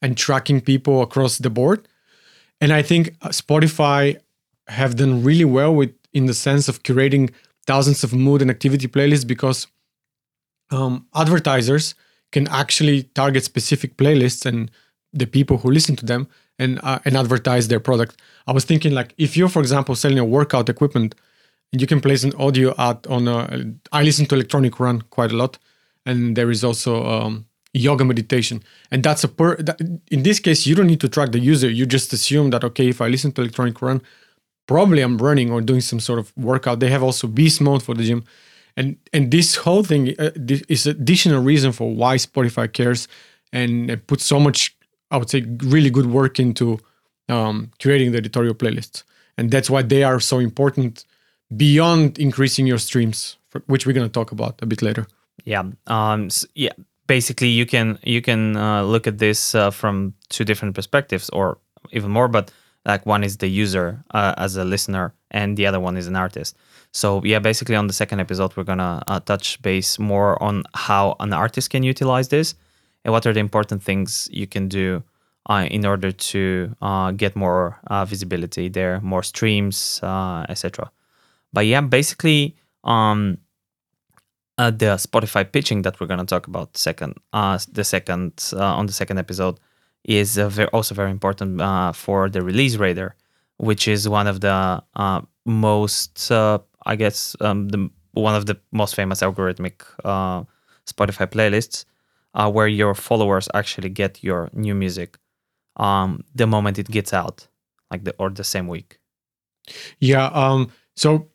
and 0.03 0.17
tracking 0.19 0.61
people 0.61 1.03
across 1.03 1.39
the 1.39 1.49
board. 1.49 1.87
And 2.61 2.73
I 2.73 2.83
think 2.83 3.15
uh, 3.23 3.29
Spotify 3.29 4.19
have 4.67 4.97
done 4.97 5.23
really 5.23 5.45
well 5.45 5.73
with 5.73 5.95
in 6.13 6.27
the 6.27 6.35
sense 6.35 6.69
of 6.69 6.83
curating 6.83 7.31
thousands 7.65 8.03
of 8.03 8.13
mood 8.13 8.43
and 8.43 8.51
activity 8.51 8.89
playlists 8.89 9.27
because 9.27 9.69
um, 10.73 11.07
advertisers 11.15 11.95
can 12.33 12.49
actually 12.49 13.05
target 13.15 13.45
specific 13.45 13.97
playlists 13.97 14.45
and 14.45 14.69
the 15.13 15.27
people 15.29 15.59
who 15.59 15.71
listen 15.71 15.95
to 15.95 16.05
them 16.05 16.27
and 16.59 16.81
uh, 16.83 16.99
and 17.05 17.17
advertise 17.17 17.69
their 17.69 17.81
product. 17.81 18.21
I 18.49 18.53
was 18.53 18.65
thinking 18.65 18.93
like 18.93 19.15
if 19.17 19.37
you're 19.37 19.49
for 19.49 19.61
example 19.61 19.95
selling 19.95 20.19
a 20.19 20.25
workout 20.25 20.69
equipment 20.69 21.15
you 21.73 21.87
can 21.87 22.01
place 22.01 22.23
an 22.23 22.35
audio 22.39 22.75
ad 22.79 23.07
on 23.09 23.27
a. 23.27 23.73
I 23.93 24.03
listen 24.03 24.27
to 24.27 24.35
electronic 24.35 24.79
run 24.79 25.03
quite 25.11 25.33
a 25.33 25.37
lot, 25.37 25.59
and 26.05 26.37
there 26.37 26.51
is 26.51 26.63
also 26.63 27.05
um, 27.07 27.47
yoga 27.73 28.05
meditation, 28.05 28.63
and 28.91 29.03
that's 29.03 29.25
a 29.25 29.29
per. 29.29 29.57
That, 29.57 29.81
in 30.11 30.23
this 30.23 30.39
case, 30.39 30.67
you 30.67 30.75
don't 30.75 30.87
need 30.87 31.01
to 31.01 31.09
track 31.09 31.33
the 31.33 31.39
user. 31.39 31.71
You 31.71 31.87
just 31.87 32.13
assume 32.13 32.51
that 32.51 32.63
okay, 32.63 32.89
if 32.89 33.01
I 33.01 33.09
listen 33.09 33.33
to 33.33 33.41
electronic 33.41 33.81
run, 33.81 34.03
probably 34.67 35.01
I'm 35.01 35.17
running 35.17 35.51
or 35.51 35.63
doing 35.63 35.81
some 35.81 35.99
sort 35.99 36.19
of 36.19 36.33
workout. 36.37 36.81
They 36.81 36.91
have 36.91 37.03
also 37.03 37.27
beast 37.27 37.61
mode 37.61 37.83
for 37.83 37.95
the 37.95 38.05
gym, 38.05 38.25
and 38.77 38.97
and 39.15 39.31
this 39.31 39.57
whole 39.57 39.83
thing 39.83 40.15
uh, 40.19 40.31
is 40.69 40.87
additional 40.87 41.43
reason 41.43 41.73
for 41.73 41.95
why 41.95 42.17
Spotify 42.17 42.71
cares 42.71 43.09
and 43.55 44.01
put 44.07 44.21
so 44.21 44.39
much, 44.41 44.75
I 45.11 45.17
would 45.17 45.31
say, 45.31 45.43
really 45.65 45.91
good 45.91 46.07
work 46.07 46.39
into 46.39 46.79
um, 47.29 47.71
creating 47.81 48.13
the 48.13 48.19
editorial 48.19 48.55
playlists, 48.55 49.05
and 49.39 49.51
that's 49.51 49.71
why 49.71 49.81
they 49.81 50.05
are 50.05 50.21
so 50.21 50.39
important 50.39 51.07
beyond 51.57 52.19
increasing 52.19 52.67
your 52.67 52.79
streams, 52.79 53.37
which 53.67 53.87
we're 53.87 53.93
gonna 53.93 54.09
talk 54.09 54.33
about 54.33 54.61
a 54.63 54.67
bit 54.67 54.83
later. 54.83 55.07
Yeah. 55.45 55.65
Um. 55.87 56.27
s 56.27 56.47
yeah. 56.55 56.73
Basically, 57.07 57.49
you 57.49 57.67
can 57.67 57.99
you 58.03 58.23
can 58.23 58.57
uh, 58.57 58.83
look 58.83 59.07
at 59.07 59.19
this 59.19 59.55
uh, 59.55 59.71
from 59.71 60.15
two 60.29 60.45
different 60.45 60.75
perspectives, 60.75 61.29
or 61.31 61.59
even 61.91 62.11
more. 62.11 62.29
But 62.29 62.53
like 62.87 63.07
one 63.07 63.25
is 63.25 63.37
the 63.37 63.49
user 63.49 64.03
uh, 64.15 64.35
as 64.37 64.57
a 64.57 64.65
listener, 64.65 65.13
and 65.31 65.57
the 65.57 65.67
other 65.67 65.81
one 65.81 65.97
is 65.97 66.07
an 66.07 66.17
artist. 66.17 66.57
So 66.93 67.23
yeah, 67.25 67.41
basically 67.41 67.77
on 67.77 67.87
the 67.87 67.93
second 67.93 68.21
episode, 68.21 68.57
we're 68.57 68.65
gonna 68.65 69.03
uh, 69.07 69.21
touch 69.21 69.61
base 69.63 69.99
more 69.99 70.43
on 70.43 70.65
how 70.75 71.17
an 71.21 71.33
artist 71.33 71.71
can 71.71 71.83
utilize 71.83 72.29
this, 72.29 72.55
and 73.05 73.13
what 73.13 73.27
are 73.27 73.33
the 73.33 73.41
important 73.41 73.83
things 73.83 74.29
you 74.33 74.47
can 74.47 74.69
do 74.69 75.03
uh, 75.51 75.67
in 75.71 75.85
order 75.87 76.13
to 76.13 76.75
uh, 76.83 77.11
get 77.13 77.37
more 77.37 77.79
uh, 77.87 78.05
visibility 78.05 78.69
there, 78.69 79.01
more 79.01 79.23
streams, 79.23 80.01
uh, 80.03 80.47
etc. 80.49 80.91
But 81.53 81.67
yeah, 81.67 81.81
basically, 81.81 82.57
um, 82.85 83.39
uh, 84.59 84.71
the 84.71 84.97
Spotify 84.97 85.51
pitching 85.51 85.83
that 85.83 86.01
we're 86.01 86.07
gonna 86.07 86.25
talk 86.25 86.47
about 86.47 86.77
second, 86.77 87.17
uh, 87.33 87.59
the 87.71 87.85
second 87.85 88.51
uh, 88.53 88.59
on 88.79 88.87
the 88.87 88.93
second 88.93 89.19
episode 89.19 89.59
is 90.05 90.39
uh, 90.39 90.49
ver- 90.49 90.71
also 90.73 90.95
very 90.95 91.11
important 91.11 91.61
uh, 91.61 91.93
for 91.93 92.29
the 92.29 92.43
release 92.43 92.77
radar, 92.77 93.17
which 93.59 93.89
is 93.89 94.09
one 94.09 94.27
of 94.27 94.41
the 94.41 94.83
uh, 94.97 95.21
most, 95.47 96.31
I 96.31 96.97
guess, 96.97 97.37
um, 97.41 97.69
the 97.69 97.91
one 98.13 98.35
of 98.35 98.47
the 98.47 98.59
most 98.73 98.95
famous 98.95 99.21
algorithmic 99.23 99.83
Spotify 100.87 101.27
playlists, 101.27 101.85
where 102.53 102.69
your 102.69 102.95
followers 102.95 103.49
actually 103.55 103.89
get 103.89 104.23
your 104.23 104.51
new 104.53 104.75
music 104.75 105.19
um, 105.77 106.23
the 106.35 106.47
moment 106.47 106.79
it 106.79 106.89
gets 106.89 107.13
out, 107.13 107.47
like 107.91 108.05
the 108.05 108.15
or 108.19 108.31
the 108.31 108.45
same 108.45 108.69
week. 108.69 108.99
Yeah. 110.01 110.27
Um. 110.27 110.71
So 110.97 111.29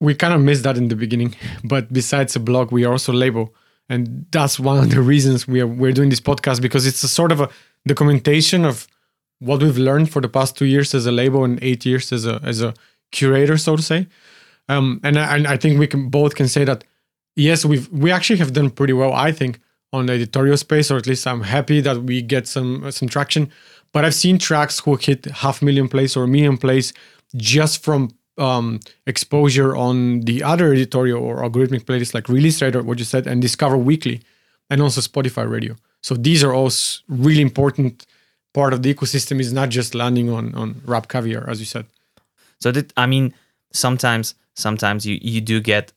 we 0.00 0.14
kind 0.14 0.32
of 0.32 0.40
missed 0.40 0.62
that 0.62 0.76
in 0.76 0.88
the 0.88 0.96
beginning, 0.96 1.34
but 1.64 1.92
besides 1.92 2.36
a 2.36 2.40
blog, 2.40 2.70
we 2.72 2.84
are 2.84 2.92
also 2.92 3.12
label, 3.12 3.54
and 3.88 4.26
that's 4.30 4.60
one 4.60 4.78
of 4.78 4.90
the 4.90 5.00
reasons 5.02 5.48
we 5.48 5.60
are 5.60 5.66
we're 5.66 5.92
doing 5.92 6.10
this 6.10 6.20
podcast 6.20 6.62
because 6.62 6.86
it's 6.86 7.02
a 7.02 7.08
sort 7.08 7.32
of 7.32 7.40
a 7.40 7.48
documentation 7.86 8.64
of 8.64 8.86
what 9.40 9.62
we've 9.62 9.78
learned 9.78 10.10
for 10.10 10.20
the 10.20 10.28
past 10.28 10.56
two 10.56 10.66
years 10.66 10.94
as 10.94 11.06
a 11.06 11.12
label 11.12 11.44
and 11.44 11.58
eight 11.62 11.84
years 11.86 12.12
as 12.12 12.26
a 12.26 12.40
as 12.44 12.62
a 12.62 12.74
curator, 13.12 13.56
so 13.56 13.76
to 13.76 13.82
say. 13.82 14.06
Um. 14.68 15.00
And 15.02 15.18
I, 15.18 15.36
and 15.36 15.46
I 15.46 15.56
think 15.56 15.78
we 15.78 15.86
can 15.86 16.08
both 16.10 16.34
can 16.34 16.48
say 16.48 16.64
that 16.64 16.84
yes, 17.36 17.64
we've 17.64 17.88
we 17.90 18.12
actually 18.12 18.38
have 18.38 18.52
done 18.52 18.70
pretty 18.70 18.92
well. 18.92 19.12
I 19.12 19.32
think 19.32 19.60
on 19.92 20.06
the 20.06 20.12
editorial 20.12 20.56
space, 20.56 20.90
or 20.90 20.96
at 20.96 21.06
least 21.06 21.26
I'm 21.26 21.42
happy 21.42 21.80
that 21.80 22.02
we 22.02 22.22
get 22.22 22.46
some 22.46 22.90
some 22.90 23.08
traction. 23.08 23.50
But 23.92 24.04
I've 24.04 24.14
seen 24.14 24.38
tracks 24.38 24.80
who 24.80 24.96
hit 24.96 25.24
half 25.26 25.62
million 25.62 25.88
plays 25.88 26.16
or 26.16 26.26
million 26.26 26.58
plays 26.58 26.92
just 27.36 27.82
from 27.82 28.10
um, 28.38 28.80
exposure 29.06 29.76
on 29.76 30.20
the 30.20 30.42
other 30.42 30.72
editorial 30.72 31.22
or 31.22 31.38
algorithmic 31.38 31.84
playlists 31.84 32.14
like 32.14 32.28
Release 32.28 32.62
Radar, 32.62 32.82
what 32.82 32.98
you 32.98 33.04
said, 33.04 33.26
and 33.26 33.42
Discover 33.42 33.76
Weekly, 33.78 34.22
and 34.70 34.80
also 34.80 35.00
Spotify 35.00 35.48
Radio. 35.48 35.76
So 36.02 36.14
these 36.14 36.44
are 36.44 36.52
all 36.54 36.70
really 37.08 37.42
important 37.42 38.06
part 38.54 38.72
of 38.72 38.82
the 38.82 38.94
ecosystem. 38.94 39.40
Is 39.40 39.52
not 39.52 39.68
just 39.68 39.94
landing 39.94 40.30
on 40.30 40.54
on 40.54 40.80
Rap 40.84 41.08
Caviar, 41.08 41.48
as 41.48 41.60
you 41.60 41.66
said. 41.66 41.86
So 42.60 42.72
that 42.72 42.92
I 42.96 43.06
mean, 43.06 43.34
sometimes 43.72 44.34
sometimes 44.54 45.04
you 45.04 45.18
you 45.20 45.40
do 45.40 45.60
get 45.60 45.92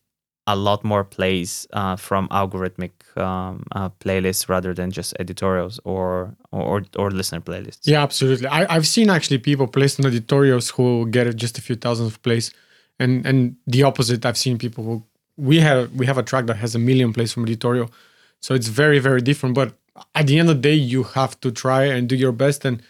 a 0.47 0.55
lot 0.55 0.83
more 0.83 1.03
plays 1.03 1.67
uh, 1.73 1.95
from 1.95 2.27
algorithmic 2.29 2.91
um, 3.17 3.63
uh, 3.73 3.89
playlists 3.99 4.49
rather 4.49 4.73
than 4.73 4.91
just 4.91 5.13
editorials 5.19 5.79
or 5.83 6.35
or 6.51 6.83
or 6.97 7.11
listener 7.11 7.41
playlists. 7.41 7.81
Yeah, 7.83 8.01
absolutely. 8.01 8.47
I, 8.47 8.65
I've 8.73 8.87
seen 8.87 9.09
actually 9.09 9.37
people 9.37 9.67
placed 9.67 9.99
on 9.99 10.05
editorials 10.05 10.71
who 10.71 11.07
get 11.09 11.35
just 11.35 11.57
a 11.57 11.61
few 11.61 11.75
thousand 11.75 12.07
of 12.07 12.21
plays, 12.23 12.51
and 12.99 13.25
and 13.25 13.55
the 13.67 13.83
opposite. 13.83 14.25
I've 14.25 14.37
seen 14.37 14.57
people 14.57 14.83
who 14.83 15.03
we 15.37 15.59
have 15.59 15.91
we 15.93 16.05
have 16.05 16.17
a 16.17 16.23
track 16.23 16.47
that 16.47 16.57
has 16.57 16.75
a 16.75 16.79
million 16.79 17.13
plays 17.13 17.31
from 17.31 17.43
editorial, 17.43 17.91
so 18.39 18.55
it's 18.55 18.67
very 18.67 18.99
very 18.99 19.21
different. 19.21 19.55
But 19.55 19.73
at 20.15 20.27
the 20.27 20.39
end 20.39 20.49
of 20.49 20.55
the 20.57 20.61
day, 20.61 20.73
you 20.73 21.03
have 21.03 21.39
to 21.41 21.51
try 21.51 21.83
and 21.85 22.09
do 22.09 22.15
your 22.15 22.31
best. 22.31 22.65
And 22.65 22.81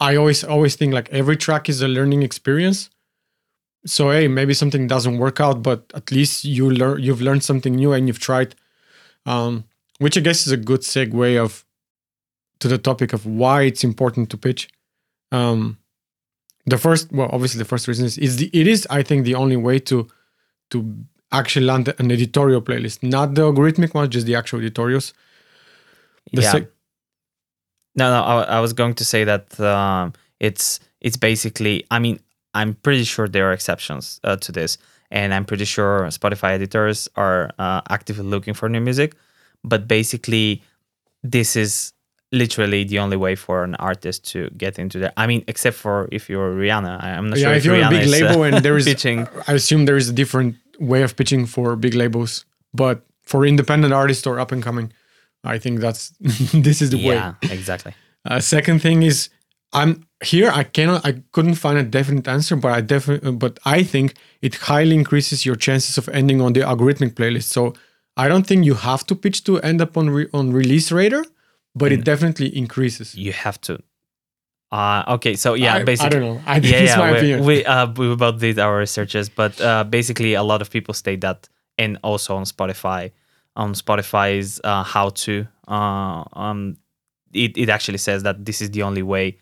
I 0.00 0.16
always 0.16 0.44
always 0.44 0.76
think 0.76 0.92
like 0.92 1.08
every 1.10 1.36
track 1.36 1.68
is 1.68 1.80
a 1.80 1.88
learning 1.88 2.22
experience. 2.22 2.90
So 3.84 4.10
hey, 4.10 4.28
maybe 4.28 4.54
something 4.54 4.86
doesn't 4.86 5.18
work 5.18 5.40
out, 5.40 5.62
but 5.62 5.90
at 5.94 6.10
least 6.12 6.44
you 6.44 6.70
learn 6.70 7.02
you've 7.02 7.22
learned 7.22 7.42
something 7.42 7.74
new 7.74 7.92
and 7.92 8.06
you've 8.06 8.20
tried. 8.20 8.54
Um, 9.26 9.64
which 9.98 10.16
I 10.16 10.20
guess 10.20 10.46
is 10.46 10.52
a 10.52 10.56
good 10.56 10.80
segue 10.80 11.38
of 11.38 11.64
to 12.58 12.68
the 12.68 12.78
topic 12.78 13.12
of 13.12 13.26
why 13.26 13.62
it's 13.62 13.84
important 13.84 14.30
to 14.30 14.36
pitch. 14.36 14.68
Um, 15.30 15.78
the 16.66 16.78
first, 16.78 17.10
well, 17.12 17.28
obviously 17.32 17.58
the 17.58 17.64
first 17.64 17.88
reason 17.88 18.06
is, 18.06 18.18
is 18.18 18.36
the 18.36 18.50
it 18.52 18.66
is 18.66 18.86
I 18.90 19.02
think 19.02 19.24
the 19.24 19.34
only 19.34 19.56
way 19.56 19.78
to 19.80 20.08
to 20.70 20.96
actually 21.32 21.66
land 21.66 21.92
an 21.98 22.10
editorial 22.12 22.62
playlist, 22.62 23.02
not 23.02 23.34
the 23.34 23.42
algorithmic 23.42 23.94
one, 23.94 24.10
just 24.10 24.26
the 24.26 24.36
actual 24.36 24.60
editorials. 24.60 25.12
The 26.32 26.42
yeah. 26.42 26.52
sec- 26.52 26.70
no, 27.94 28.10
no. 28.10 28.22
I, 28.22 28.42
I 28.42 28.60
was 28.60 28.72
going 28.72 28.94
to 28.94 29.04
say 29.04 29.24
that 29.24 29.58
um, 29.60 30.12
it's 30.40 30.80
it's 31.00 31.16
basically. 31.16 31.84
I 31.90 31.98
mean, 31.98 32.20
I'm 32.54 32.74
pretty 32.74 33.04
sure 33.04 33.28
there 33.28 33.50
are 33.50 33.52
exceptions 33.52 34.20
uh, 34.24 34.36
to 34.36 34.52
this, 34.52 34.78
and 35.10 35.32
I'm 35.34 35.44
pretty 35.44 35.64
sure 35.64 36.02
Spotify 36.08 36.52
editors 36.52 37.08
are 37.16 37.50
uh, 37.58 37.80
actively 37.90 38.24
looking 38.24 38.54
for 38.54 38.68
new 38.68 38.80
music. 38.80 39.14
But 39.64 39.86
basically, 39.86 40.62
this 41.22 41.56
is 41.56 41.92
literally 42.32 42.84
the 42.84 42.98
only 42.98 43.16
way 43.16 43.34
for 43.34 43.62
an 43.62 43.74
artist 43.76 44.24
to 44.32 44.50
get 44.56 44.78
into 44.78 44.98
there. 44.98 45.12
I 45.16 45.26
mean, 45.26 45.44
except 45.46 45.76
for 45.76 46.08
if 46.10 46.28
you're 46.28 46.52
Rihanna. 46.54 47.02
I'm 47.02 47.28
not 47.28 47.38
yeah, 47.38 47.44
sure 47.44 47.54
if 47.54 47.64
you're 47.64 47.76
Rihanna 47.76 47.86
a 47.86 47.90
big 47.90 48.06
is, 48.06 48.22
uh, 48.22 48.26
label 48.26 48.42
and 48.44 48.64
there 48.64 48.76
is, 48.76 48.84
pitching. 48.92 49.28
I 49.46 49.52
assume 49.52 49.84
there 49.84 49.96
is 49.96 50.08
a 50.08 50.12
different 50.12 50.56
way 50.80 51.02
of 51.02 51.16
pitching 51.16 51.46
for 51.46 51.76
big 51.76 51.94
labels, 51.94 52.44
but 52.74 53.04
for 53.22 53.46
independent 53.46 53.92
artists 53.92 54.26
or 54.26 54.40
up 54.40 54.50
and 54.50 54.62
coming, 54.62 54.92
I 55.44 55.58
think 55.58 55.80
that's 55.80 56.10
this 56.20 56.82
is 56.82 56.90
the 56.90 56.96
way. 56.96 57.14
Yeah, 57.14 57.34
exactly. 57.42 57.94
Uh, 58.24 58.40
second 58.40 58.80
thing 58.80 59.02
is 59.02 59.28
I'm 59.72 60.06
here. 60.24 60.50
I 60.50 60.64
cannot. 60.64 61.04
I 61.06 61.22
couldn't 61.32 61.54
find 61.54 61.78
a 61.78 61.82
definite 61.82 62.28
answer, 62.28 62.56
but 62.56 62.72
I 62.72 62.80
definitely. 62.80 63.32
But 63.32 63.58
I 63.64 63.82
think 63.82 64.14
it 64.42 64.54
highly 64.56 64.94
increases 64.94 65.46
your 65.46 65.56
chances 65.56 65.96
of 65.98 66.08
ending 66.10 66.40
on 66.40 66.52
the 66.52 66.60
algorithmic 66.60 67.14
playlist. 67.14 67.44
So 67.44 67.72
I 68.16 68.28
don't 68.28 68.46
think 68.46 68.64
you 68.64 68.74
have 68.74 69.06
to 69.06 69.14
pitch 69.14 69.44
to 69.44 69.60
end 69.60 69.80
up 69.80 69.96
on 69.96 70.10
re, 70.10 70.26
on 70.34 70.52
release 70.52 70.92
radar, 70.92 71.24
but 71.74 71.90
Mm. 71.90 71.94
it 71.98 72.04
definitely 72.04 72.48
increases. 72.56 73.14
You 73.14 73.32
have 73.32 73.60
to. 73.62 73.78
Uh, 74.70 75.04
okay, 75.16 75.34
so 75.34 75.54
yeah, 75.54 75.74
I, 75.76 75.84
basically. 75.84 76.06
I 76.06 76.20
don't 76.20 76.34
know. 76.34 76.42
I 76.46 76.60
think 76.60 76.72
yeah, 76.72 76.82
yeah, 76.84 76.96
my 76.96 77.10
we, 77.12 77.16
opinion. 77.18 77.44
we 77.44 77.64
uh 77.66 77.86
we 77.92 78.16
both 78.16 78.38
did 78.40 78.58
our 78.58 78.78
researches, 78.78 79.28
but 79.28 79.60
uh, 79.60 79.84
basically 79.84 80.32
a 80.34 80.42
lot 80.42 80.62
of 80.62 80.70
people 80.70 80.94
state 80.94 81.20
that, 81.20 81.48
and 81.78 81.98
also 82.02 82.34
on 82.36 82.44
Spotify, 82.44 83.10
on 83.56 83.74
Spotify's 83.74 84.60
uh, 84.64 84.82
how 84.82 85.10
to 85.10 85.46
uh, 85.68 86.24
um, 86.32 86.76
it 87.34 87.56
it 87.58 87.68
actually 87.68 87.98
says 87.98 88.22
that 88.22 88.44
this 88.46 88.62
is 88.62 88.70
the 88.70 88.82
only 88.82 89.02
way 89.02 89.36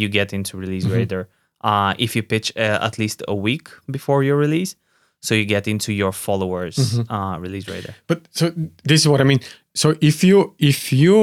you 0.00 0.08
get 0.08 0.32
into 0.32 0.56
release 0.64 0.84
Mhm. 0.86 0.94
radar. 0.98 1.24
Uh, 1.70 1.94
if 1.98 2.10
you 2.16 2.22
pitch 2.22 2.48
uh, 2.56 2.78
at 2.88 2.94
least 2.98 3.22
a 3.28 3.34
week 3.34 3.66
before 3.90 4.22
your 4.28 4.36
release, 4.46 4.76
so 5.26 5.34
you 5.34 5.46
get 5.56 5.66
into 5.66 5.90
your 5.92 6.12
followers 6.12 6.76
Mhm. 6.76 7.06
uh, 7.16 7.38
release 7.46 7.66
radar. 7.74 7.94
But 8.06 8.18
so 8.38 8.44
this 8.90 9.00
is 9.02 9.08
what 9.08 9.20
I 9.20 9.24
mean. 9.24 9.40
So 9.74 9.86
if 10.00 10.16
you 10.28 10.38
if 10.58 10.92
you 10.92 11.16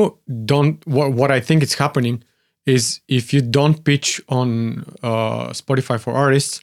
don't 0.45 0.75
what 0.95 1.09
what 1.19 1.29
I 1.37 1.39
think 1.47 1.61
is 1.63 1.73
happening 1.75 2.23
is 2.65 3.01
if 3.07 3.33
you 3.33 3.41
don't 3.57 3.77
pitch 3.83 4.21
on 4.29 4.49
uh, 5.03 5.49
Spotify 5.61 5.97
for 5.99 6.13
artists, 6.25 6.61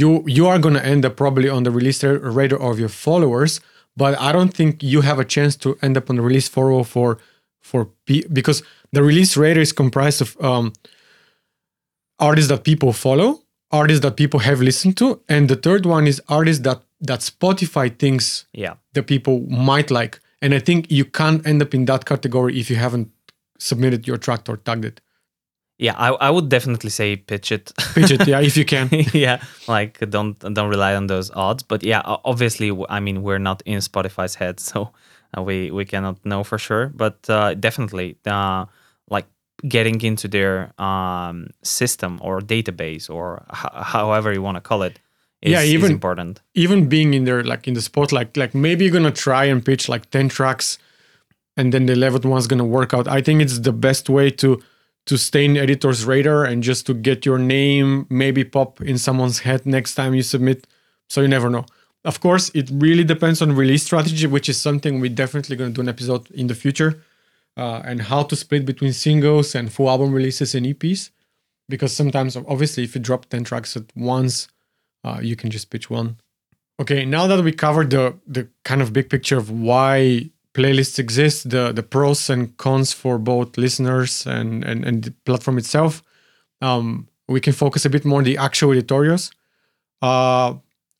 you 0.00 0.08
you 0.36 0.44
are 0.50 0.58
gonna 0.64 0.84
end 0.92 1.04
up 1.04 1.14
probably 1.16 1.48
on 1.56 1.62
the 1.66 1.70
release 1.70 2.02
ra- 2.06 2.18
radar 2.40 2.58
of 2.70 2.78
your 2.78 2.88
followers. 3.06 3.60
But 3.96 4.12
I 4.28 4.32
don't 4.32 4.54
think 4.58 4.82
you 4.82 5.02
have 5.02 5.18
a 5.20 5.24
chance 5.36 5.54
to 5.58 5.68
end 5.82 5.96
up 5.96 6.08
on 6.10 6.16
the 6.16 6.22
release 6.22 6.48
follow 6.48 6.82
for 6.84 7.18
for 7.60 7.80
P- 8.06 8.26
because 8.32 8.62
the 8.92 9.02
release 9.02 9.36
radar 9.36 9.62
is 9.62 9.72
comprised 9.72 10.20
of 10.22 10.36
um, 10.40 10.72
artists 12.22 12.48
that 12.48 12.62
people 12.64 12.92
follow, 12.92 13.40
artists 13.70 14.02
that 14.02 14.16
people 14.16 14.40
have 14.40 14.60
listened 14.60 14.96
to, 14.96 15.20
and 15.28 15.48
the 15.48 15.56
third 15.56 15.84
one 15.86 16.06
is 16.06 16.22
artists 16.28 16.62
that 16.62 16.80
that 17.08 17.20
Spotify 17.20 17.88
thinks 17.98 18.46
Yeah, 18.52 18.74
the 18.94 19.02
people 19.02 19.40
might 19.48 19.90
like. 19.90 20.20
And 20.40 20.54
I 20.54 20.60
think 20.60 20.90
you 20.90 21.04
can't 21.04 21.46
end 21.46 21.62
up 21.62 21.74
in 21.74 21.84
that 21.86 22.04
category 22.04 22.58
if 22.60 22.70
you 22.70 22.76
haven't 22.76 23.08
submitted 23.58 24.06
your 24.08 24.18
track 24.18 24.48
or 24.48 24.56
tagged 24.56 24.84
it. 24.84 25.00
Yeah, 25.78 25.94
I, 25.96 26.08
I 26.28 26.30
would 26.30 26.48
definitely 26.48 26.90
say 26.90 27.16
pitch 27.16 27.50
it. 27.52 27.72
Pitch 27.94 28.10
it, 28.10 28.26
yeah, 28.28 28.40
if 28.40 28.56
you 28.56 28.64
can. 28.74 28.88
yeah, 29.12 29.42
like 29.66 29.98
don't 30.10 30.38
don't 30.54 30.68
rely 30.70 30.94
on 30.96 31.06
those 31.06 31.30
odds. 31.34 31.62
But 31.64 31.82
yeah, 31.82 32.02
obviously, 32.04 32.70
I 32.88 33.00
mean, 33.00 33.22
we're 33.22 33.40
not 33.40 33.62
in 33.66 33.80
Spotify's 33.80 34.36
head, 34.36 34.60
so 34.70 34.90
we 35.36 35.70
we 35.70 35.84
cannot 35.84 36.24
know 36.24 36.44
for 36.44 36.58
sure. 36.58 36.92
But 36.94 37.28
uh, 37.28 37.54
definitely, 37.54 38.16
uh, 38.26 38.66
getting 39.68 40.00
into 40.02 40.26
their 40.28 40.72
um, 40.80 41.48
system 41.62 42.18
or 42.22 42.40
database 42.40 43.08
or 43.08 43.44
h- 43.52 43.72
however 43.84 44.32
you 44.32 44.42
want 44.42 44.56
to 44.56 44.60
call 44.60 44.82
it 44.82 44.98
is, 45.40 45.52
Yeah, 45.52 45.60
is 45.62 45.72
even- 45.74 45.92
important. 45.92 46.40
even 46.54 46.88
being 46.88 47.14
in 47.14 47.24
there 47.24 47.42
like 47.44 47.68
in 47.68 47.74
the 47.74 47.80
spotlight 47.82 48.36
like 48.36 48.54
maybe 48.54 48.84
you're 48.84 48.92
gonna 48.92 49.10
try 49.10 49.44
and 49.44 49.64
pitch 49.64 49.88
like 49.88 50.10
10 50.10 50.28
tracks 50.28 50.78
and 51.56 51.72
then 51.72 51.86
the 51.86 51.92
11th 51.94 52.24
one's 52.24 52.46
gonna 52.46 52.64
work 52.64 52.92
out. 52.94 53.06
I 53.08 53.20
think 53.20 53.42
it's 53.42 53.58
the 53.60 53.72
best 53.72 54.08
way 54.08 54.30
to 54.30 54.60
to 55.06 55.16
stay 55.18 55.44
in 55.44 55.56
editor's 55.56 56.04
radar 56.04 56.44
and 56.44 56.62
just 56.62 56.86
to 56.86 56.94
get 56.94 57.26
your 57.26 57.38
name 57.38 58.06
maybe 58.08 58.44
pop 58.44 58.80
in 58.80 58.96
someone's 58.98 59.40
head 59.40 59.66
next 59.66 59.94
time 59.96 60.14
you 60.14 60.22
submit. 60.22 60.66
So 61.08 61.20
you 61.22 61.28
never 61.28 61.50
know. 61.50 61.66
Of 62.04 62.20
course 62.20 62.50
it 62.54 62.70
really 62.72 63.04
depends 63.04 63.42
on 63.42 63.54
release 63.54 63.84
strategy 63.84 64.26
which 64.26 64.48
is 64.48 64.60
something 64.60 65.00
we're 65.00 65.14
definitely 65.24 65.56
going 65.56 65.70
to 65.70 65.74
do 65.74 65.80
an 65.82 65.88
episode 65.88 66.28
in 66.32 66.46
the 66.48 66.54
future 66.54 67.00
uh, 67.56 67.82
and 67.84 68.02
how 68.02 68.22
to 68.22 68.36
split 68.36 68.64
between 68.64 68.92
singles 68.92 69.54
and 69.54 69.72
full 69.72 69.88
album 69.88 70.12
releases 70.12 70.54
and 70.54 70.66
eps 70.66 71.10
because 71.68 71.94
sometimes 71.94 72.36
obviously 72.36 72.84
if 72.84 72.94
you 72.94 73.00
drop 73.00 73.26
10 73.26 73.44
tracks 73.44 73.76
at 73.76 73.84
once 73.94 74.48
uh, 75.04 75.18
you 75.22 75.36
can 75.36 75.50
just 75.50 75.70
pitch 75.70 75.90
one. 75.90 76.16
Okay, 76.80 77.04
now 77.04 77.26
that 77.26 77.42
we 77.44 77.52
covered 77.52 77.90
the 77.90 78.18
the 78.26 78.48
kind 78.64 78.82
of 78.82 78.92
big 78.92 79.10
picture 79.10 79.38
of 79.38 79.50
why 79.50 80.30
playlists 80.54 80.98
exist, 80.98 81.50
the 81.50 81.72
the 81.72 81.82
pros 81.82 82.30
and 82.30 82.56
cons 82.56 82.92
for 82.92 83.18
both 83.18 83.58
listeners 83.58 84.26
and 84.26 84.64
and, 84.64 84.84
and 84.84 85.04
the 85.04 85.10
platform 85.24 85.58
itself, 85.58 86.02
um, 86.60 87.08
we 87.28 87.40
can 87.40 87.52
focus 87.52 87.84
a 87.84 87.90
bit 87.90 88.04
more 88.04 88.18
on 88.18 88.24
the 88.24 88.38
actual 88.38 88.72
editorials. 88.72 89.30
Uh, 90.00 90.54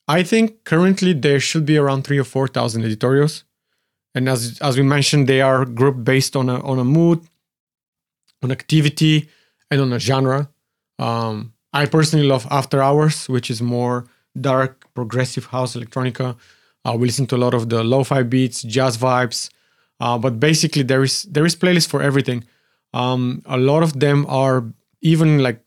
I 0.07 0.23
think 0.23 0.63
currently 0.63 1.13
there 1.13 1.39
should 1.39 1.65
be 1.65 1.77
around 1.77 2.03
three 2.03 2.19
or 2.19 2.23
four 2.23 2.47
thousand 2.47 2.83
editorials, 2.83 3.43
and 4.15 4.29
as 4.29 4.59
as 4.61 4.77
we 4.77 4.83
mentioned, 4.83 5.27
they 5.27 5.41
are 5.41 5.65
grouped 5.65 6.03
based 6.03 6.35
on 6.35 6.49
a 6.49 6.59
on 6.61 6.79
a 6.79 6.83
mood, 6.83 7.21
on 8.41 8.51
activity, 8.51 9.29
and 9.71 9.81
on 9.81 9.93
a 9.93 9.99
genre. 9.99 10.49
Um, 10.99 11.53
I 11.73 11.85
personally 11.85 12.27
love 12.27 12.47
After 12.51 12.81
Hours, 12.81 13.27
which 13.27 13.49
is 13.49 13.61
more 13.61 14.05
dark 14.39 14.93
progressive 14.93 15.45
house 15.47 15.75
electronica. 15.75 16.37
Uh, 16.85 16.95
we 16.97 17.07
listen 17.07 17.25
to 17.27 17.35
a 17.35 17.37
lot 17.45 17.53
of 17.53 17.69
the 17.69 17.83
lo-fi 17.83 18.23
beats, 18.23 18.61
jazz 18.61 18.97
vibes, 18.97 19.49
uh, 19.99 20.17
but 20.17 20.39
basically 20.39 20.83
there 20.83 21.03
is 21.03 21.23
there 21.23 21.45
is 21.45 21.55
playlist 21.55 21.87
for 21.87 22.01
everything. 22.01 22.43
Um, 22.93 23.41
a 23.45 23.57
lot 23.57 23.81
of 23.83 23.99
them 23.99 24.25
are 24.29 24.65
even 25.01 25.39
like 25.39 25.59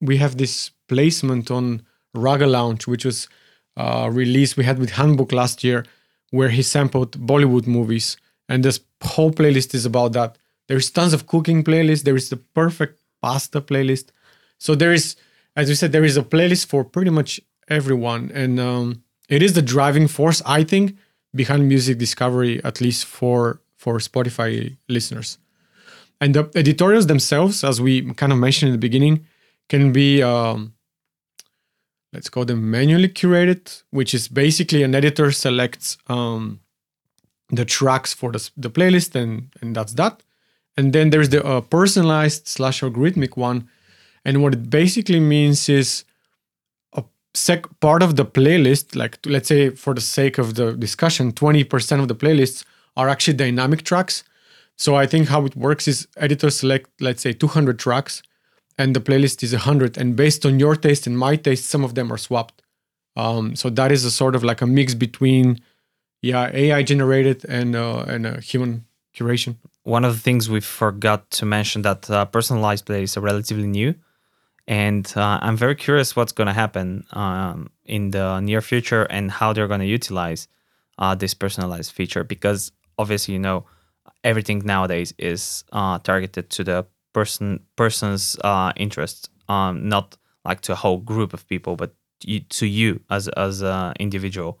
we 0.00 0.18
have 0.18 0.36
this 0.36 0.70
placement 0.88 1.50
on 1.50 1.82
Raga 2.14 2.46
Lounge, 2.46 2.86
which 2.86 3.04
was 3.04 3.28
uh, 3.76 4.08
released 4.12 4.56
we 4.56 4.64
had 4.64 4.78
with 4.78 4.90
Handbook 4.90 5.32
last 5.32 5.64
year, 5.64 5.84
where 6.30 6.50
he 6.50 6.62
sampled 6.62 7.18
Bollywood 7.26 7.66
movies, 7.66 8.16
and 8.48 8.64
this 8.64 8.80
whole 9.02 9.30
playlist 9.30 9.74
is 9.74 9.86
about 9.86 10.12
that. 10.12 10.38
There 10.68 10.76
is 10.76 10.90
tons 10.90 11.12
of 11.12 11.26
cooking 11.26 11.64
playlists. 11.64 12.04
There 12.04 12.16
is 12.16 12.28
the 12.28 12.36
perfect 12.36 13.02
pasta 13.20 13.60
playlist. 13.60 14.10
So 14.58 14.74
there 14.74 14.92
is, 14.92 15.16
as 15.56 15.68
we 15.68 15.74
said, 15.74 15.92
there 15.92 16.04
is 16.04 16.16
a 16.16 16.22
playlist 16.22 16.66
for 16.66 16.84
pretty 16.84 17.10
much 17.10 17.40
everyone, 17.68 18.30
and 18.34 18.60
um, 18.60 19.02
it 19.28 19.42
is 19.42 19.52
the 19.54 19.62
driving 19.62 20.08
force, 20.08 20.42
I 20.44 20.64
think, 20.64 20.96
behind 21.34 21.68
music 21.68 21.98
discovery, 21.98 22.62
at 22.64 22.80
least 22.80 23.04
for 23.04 23.60
for 23.76 23.98
Spotify 23.98 24.76
listeners. 24.88 25.38
And 26.20 26.34
the 26.34 26.50
editorials 26.54 27.06
themselves, 27.06 27.64
as 27.64 27.80
we 27.80 28.12
kind 28.14 28.32
of 28.32 28.38
mentioned 28.38 28.68
in 28.68 28.74
the 28.74 28.86
beginning, 28.88 29.26
can 29.70 29.90
be 29.92 30.22
um, 30.22 30.74
let's 32.12 32.28
call 32.28 32.44
them 32.44 32.70
manually 32.70 33.08
curated, 33.08 33.82
which 33.90 34.14
is 34.14 34.28
basically 34.28 34.82
an 34.82 34.94
editor 34.94 35.30
selects 35.32 35.98
um, 36.08 36.60
the 37.50 37.64
tracks 37.64 38.12
for 38.14 38.32
the, 38.32 38.50
the 38.56 38.70
playlist, 38.70 39.14
and 39.14 39.50
and 39.60 39.74
that's 39.74 39.94
that. 39.94 40.22
And 40.76 40.92
then 40.92 41.10
there's 41.10 41.28
the 41.28 41.44
uh, 41.44 41.60
personalized 41.60 42.46
slash 42.46 42.80
algorithmic 42.80 43.36
one, 43.36 43.68
and 44.24 44.42
what 44.42 44.54
it 44.54 44.70
basically 44.70 45.20
means 45.20 45.68
is 45.68 46.04
a 46.94 47.04
sec 47.34 47.66
part 47.80 48.02
of 48.02 48.16
the 48.16 48.24
playlist, 48.24 48.96
like 48.96 49.18
let's 49.26 49.48
say 49.48 49.70
for 49.70 49.94
the 49.94 50.00
sake 50.00 50.38
of 50.38 50.54
the 50.54 50.72
discussion, 50.72 51.32
twenty 51.32 51.64
percent 51.64 52.00
of 52.00 52.08
the 52.08 52.14
playlists 52.14 52.64
are 52.96 53.08
actually 53.08 53.34
dynamic 53.34 53.82
tracks. 53.82 54.24
So 54.76 54.94
I 54.94 55.06
think 55.06 55.28
how 55.28 55.44
it 55.44 55.54
works 55.56 55.86
is 55.86 56.08
editors 56.16 56.56
select, 56.58 56.88
let's 57.00 57.20
say, 57.20 57.34
200 57.34 57.78
tracks, 57.78 58.22
and 58.80 58.96
the 58.96 59.00
playlist 59.00 59.42
is 59.42 59.52
100. 59.52 59.98
And 59.98 60.16
based 60.16 60.46
on 60.46 60.58
your 60.58 60.74
taste 60.74 61.06
and 61.06 61.16
my 61.18 61.36
taste, 61.36 61.66
some 61.66 61.84
of 61.84 61.94
them 61.94 62.10
are 62.12 62.16
swapped. 62.16 62.62
Um, 63.14 63.54
so 63.54 63.68
that 63.70 63.92
is 63.92 64.04
a 64.04 64.10
sort 64.10 64.34
of 64.34 64.42
like 64.42 64.62
a 64.62 64.66
mix 64.66 64.94
between, 64.94 65.60
yeah, 66.22 66.50
AI 66.52 66.82
generated 66.82 67.44
and 67.48 67.76
uh, 67.76 68.04
and 68.12 68.26
uh, 68.26 68.40
human 68.40 68.86
curation. 69.16 69.56
One 69.82 70.04
of 70.04 70.12
the 70.14 70.20
things 70.20 70.48
we 70.48 70.60
forgot 70.60 71.30
to 71.38 71.44
mention 71.44 71.82
that 71.82 72.10
uh, 72.10 72.24
personalized 72.24 72.86
playlists 72.86 73.16
are 73.16 73.20
relatively 73.32 73.66
new, 73.66 73.94
and 74.66 75.12
uh, 75.16 75.38
I'm 75.42 75.56
very 75.56 75.74
curious 75.74 76.16
what's 76.16 76.32
going 76.32 76.46
to 76.46 76.58
happen 76.64 77.04
um, 77.12 77.70
in 77.84 78.12
the 78.12 78.40
near 78.40 78.62
future 78.62 79.04
and 79.04 79.30
how 79.30 79.52
they're 79.52 79.68
going 79.68 79.86
to 79.88 79.92
utilize 80.00 80.48
uh, 80.98 81.14
this 81.14 81.34
personalized 81.34 81.92
feature 81.92 82.24
because 82.24 82.72
obviously 82.96 83.34
you 83.34 83.40
know 83.40 83.64
everything 84.22 84.58
nowadays 84.64 85.12
is 85.18 85.64
uh, 85.72 85.98
targeted 85.98 86.50
to 86.50 86.64
the 86.64 86.86
person 87.12 87.60
person's 87.76 88.36
uh, 88.44 88.72
interest, 88.76 89.30
um, 89.48 89.88
not 89.88 90.16
like 90.44 90.60
to 90.62 90.72
a 90.72 90.76
whole 90.76 90.98
group 90.98 91.32
of 91.34 91.46
people, 91.46 91.76
but 91.76 91.94
you, 92.24 92.40
to 92.40 92.66
you 92.66 93.00
as 93.10 93.28
as 93.28 93.62
an 93.62 93.94
individual. 93.98 94.58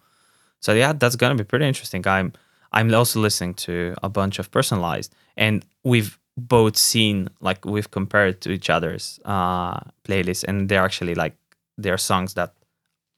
So 0.60 0.72
yeah, 0.72 0.92
that's 0.92 1.16
gonna 1.16 1.34
be 1.34 1.44
pretty 1.44 1.66
interesting. 1.66 2.06
I'm 2.06 2.32
I'm 2.72 2.92
also 2.94 3.20
listening 3.20 3.54
to 3.54 3.94
a 4.02 4.08
bunch 4.08 4.38
of 4.38 4.50
personalized, 4.50 5.14
and 5.36 5.64
we've 5.84 6.18
both 6.36 6.76
seen 6.76 7.28
like 7.40 7.64
we've 7.64 7.90
compared 7.90 8.40
to 8.42 8.50
each 8.50 8.70
other's 8.70 9.20
uh, 9.24 9.80
playlists, 10.04 10.44
and 10.44 10.68
they're 10.68 10.84
actually 10.84 11.14
like 11.14 11.36
they're 11.78 11.98
songs 11.98 12.34
that 12.34 12.54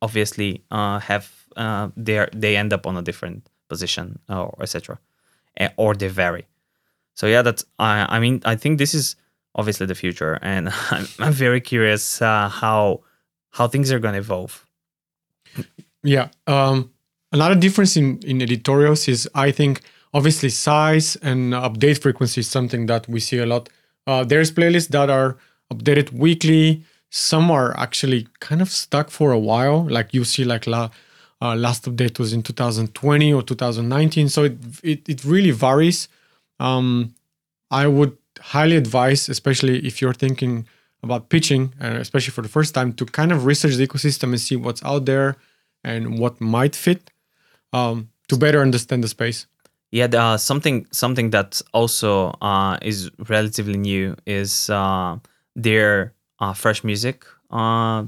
obviously 0.00 0.62
uh, 0.70 0.98
have 1.00 1.30
uh, 1.56 1.88
they 1.96 2.26
they 2.32 2.56
end 2.56 2.72
up 2.72 2.86
on 2.86 2.96
a 2.96 3.02
different 3.02 3.48
position 3.68 4.18
or 4.28 4.56
etc. 4.60 4.98
Eh, 5.58 5.68
or 5.76 5.94
they 5.94 6.08
vary. 6.08 6.46
So 7.14 7.26
yeah, 7.26 7.42
that's 7.42 7.64
I 7.78 8.16
I 8.16 8.20
mean 8.20 8.42
I 8.44 8.56
think 8.56 8.78
this 8.78 8.94
is 8.94 9.16
obviously 9.54 9.86
the 9.86 9.94
future, 9.94 10.38
and 10.42 10.68
I'm, 10.90 11.06
I'm 11.18 11.32
very 11.32 11.60
curious 11.60 12.22
uh, 12.22 12.48
how 12.48 13.02
how 13.50 13.68
things 13.68 13.92
are 13.92 13.98
going 13.98 14.14
to 14.14 14.20
evolve. 14.20 14.66
Yeah. 16.02 16.28
Um, 16.46 16.90
another 17.32 17.54
difference 17.54 17.96
in, 17.96 18.18
in 18.24 18.42
editorials 18.42 19.08
is 19.08 19.28
I 19.34 19.50
think 19.50 19.82
obviously 20.14 20.48
size 20.48 21.16
and 21.16 21.52
update 21.52 22.00
frequency 22.00 22.40
is 22.40 22.48
something 22.48 22.86
that 22.86 23.08
we 23.08 23.20
see 23.20 23.38
a 23.38 23.46
lot. 23.46 23.68
Uh, 24.06 24.24
there's 24.24 24.50
playlists 24.50 24.88
that 24.88 25.10
are 25.10 25.36
updated 25.72 26.12
weekly. 26.12 26.82
Some 27.10 27.50
are 27.50 27.76
actually 27.78 28.26
kind 28.40 28.62
of 28.62 28.70
stuck 28.70 29.10
for 29.10 29.32
a 29.32 29.38
while. 29.38 29.86
Like 29.88 30.12
you 30.14 30.24
see, 30.24 30.44
like 30.44 30.66
la, 30.66 30.90
uh, 31.40 31.54
last 31.54 31.84
update 31.84 32.18
was 32.18 32.32
in 32.32 32.42
2020 32.42 33.32
or 33.32 33.42
2019. 33.42 34.28
So 34.28 34.44
it 34.44 34.56
it, 34.82 35.08
it 35.08 35.24
really 35.24 35.50
varies. 35.50 36.08
Um, 36.62 37.14
I 37.70 37.86
would 37.86 38.16
highly 38.40 38.76
advise, 38.76 39.28
especially 39.28 39.84
if 39.86 40.00
you're 40.00 40.14
thinking 40.14 40.66
about 41.02 41.28
pitching, 41.28 41.74
and 41.80 41.96
especially 41.96 42.30
for 42.30 42.42
the 42.42 42.48
first 42.48 42.74
time, 42.74 42.92
to 42.94 43.04
kind 43.04 43.32
of 43.32 43.44
research 43.44 43.74
the 43.74 43.86
ecosystem 43.86 44.28
and 44.30 44.40
see 44.40 44.56
what's 44.56 44.82
out 44.84 45.04
there 45.04 45.36
and 45.82 46.18
what 46.18 46.40
might 46.40 46.76
fit 46.76 47.10
um, 47.72 48.08
to 48.28 48.36
better 48.36 48.60
understand 48.60 49.02
the 49.02 49.08
space. 49.08 49.46
Yeah, 49.90 50.06
uh, 50.06 50.36
something 50.38 50.86
something 50.90 51.30
that 51.30 51.60
also 51.74 52.30
uh, 52.40 52.78
is 52.80 53.10
relatively 53.28 53.76
new 53.76 54.16
is 54.26 54.70
uh, 54.70 55.18
their 55.54 56.14
uh, 56.38 56.54
fresh 56.54 56.82
music 56.82 57.26
uh, 57.50 58.04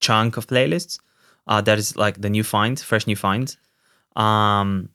chunk 0.00 0.36
of 0.36 0.46
playlists. 0.46 0.98
Uh, 1.46 1.60
that 1.62 1.78
is 1.78 1.96
like 1.96 2.20
the 2.20 2.28
new 2.28 2.44
find, 2.44 2.78
fresh 2.78 3.06
new 3.06 3.16
find. 3.16 3.56
Um, 4.14 4.90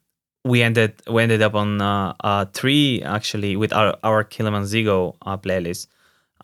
we 0.47 0.63
ended 0.63 0.93
we 1.07 1.21
ended 1.23 1.41
up 1.41 1.55
on 1.55 1.81
uh, 1.81 2.13
uh, 2.21 2.45
three 2.53 3.01
actually 3.03 3.55
with 3.55 3.73
our 3.73 3.95
our 4.03 4.23
Kilimanzigo 4.23 5.15
uh, 5.25 5.37
playlist. 5.37 5.87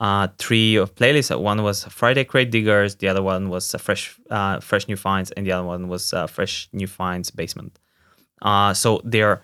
Uh, 0.02 0.28
three 0.38 0.76
of 0.76 0.94
playlists. 0.96 1.40
One 1.40 1.64
was 1.64 1.86
Friday 1.86 2.24
Crate 2.24 2.52
Diggers. 2.52 2.96
The 2.96 3.08
other 3.08 3.22
one 3.22 3.50
was 3.50 3.74
uh, 3.74 3.78
fresh 3.78 4.16
uh, 4.30 4.60
fresh 4.60 4.88
new 4.88 4.98
finds, 4.98 5.32
and 5.32 5.46
the 5.46 5.52
other 5.52 5.66
one 5.66 5.88
was 5.88 6.14
uh, 6.14 6.28
fresh 6.28 6.68
new 6.74 6.88
finds 6.88 7.32
basement. 7.32 7.80
Uh, 8.42 8.74
so 8.74 9.02
they're 9.04 9.42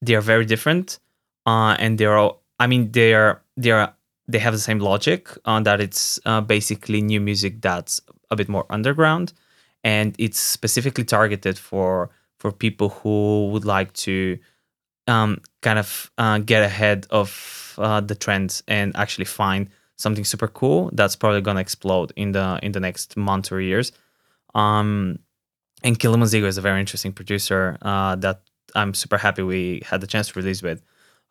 they're 0.00 0.20
very 0.20 0.44
different, 0.44 0.98
uh, 1.46 1.76
and 1.78 1.98
they're 1.98 2.16
all. 2.16 2.42
I 2.60 2.66
mean, 2.66 2.92
they're 2.92 3.42
they're 3.56 3.92
they 4.28 4.38
have 4.38 4.52
the 4.52 4.60
same 4.60 4.78
logic 4.78 5.30
on 5.46 5.62
that 5.64 5.80
it's 5.80 6.20
uh, 6.26 6.42
basically 6.42 7.00
new 7.00 7.20
music 7.20 7.62
that's 7.62 8.00
a 8.30 8.36
bit 8.36 8.48
more 8.48 8.66
underground, 8.70 9.32
and 9.82 10.14
it's 10.18 10.38
specifically 10.38 11.04
targeted 11.04 11.58
for 11.58 12.10
for 12.38 12.52
people 12.52 12.88
who 12.88 13.48
would 13.48 13.64
like 13.64 13.92
to 13.92 14.38
um, 15.06 15.40
kind 15.62 15.78
of 15.78 16.10
uh, 16.18 16.38
get 16.38 16.62
ahead 16.62 17.06
of 17.10 17.74
uh, 17.78 18.00
the 18.00 18.14
trends 18.14 18.62
and 18.68 18.94
actually 18.96 19.24
find 19.24 19.68
something 19.96 20.24
super 20.24 20.46
cool 20.48 20.90
that's 20.92 21.16
probably 21.16 21.40
gonna 21.40 21.60
explode 21.60 22.12
in 22.16 22.32
the 22.32 22.58
in 22.62 22.72
the 22.72 22.80
next 22.80 23.16
month 23.16 23.50
or 23.50 23.60
years. 23.60 23.92
Um, 24.54 25.18
and 25.82 25.98
Kilimanzigo 25.98 26.44
is 26.44 26.58
a 26.58 26.60
very 26.60 26.80
interesting 26.80 27.12
producer 27.12 27.78
uh, 27.82 28.16
that 28.16 28.42
I'm 28.74 28.94
super 28.94 29.18
happy 29.18 29.42
we 29.42 29.82
had 29.84 30.00
the 30.00 30.06
chance 30.06 30.28
to 30.28 30.38
release 30.38 30.62
with. 30.62 30.82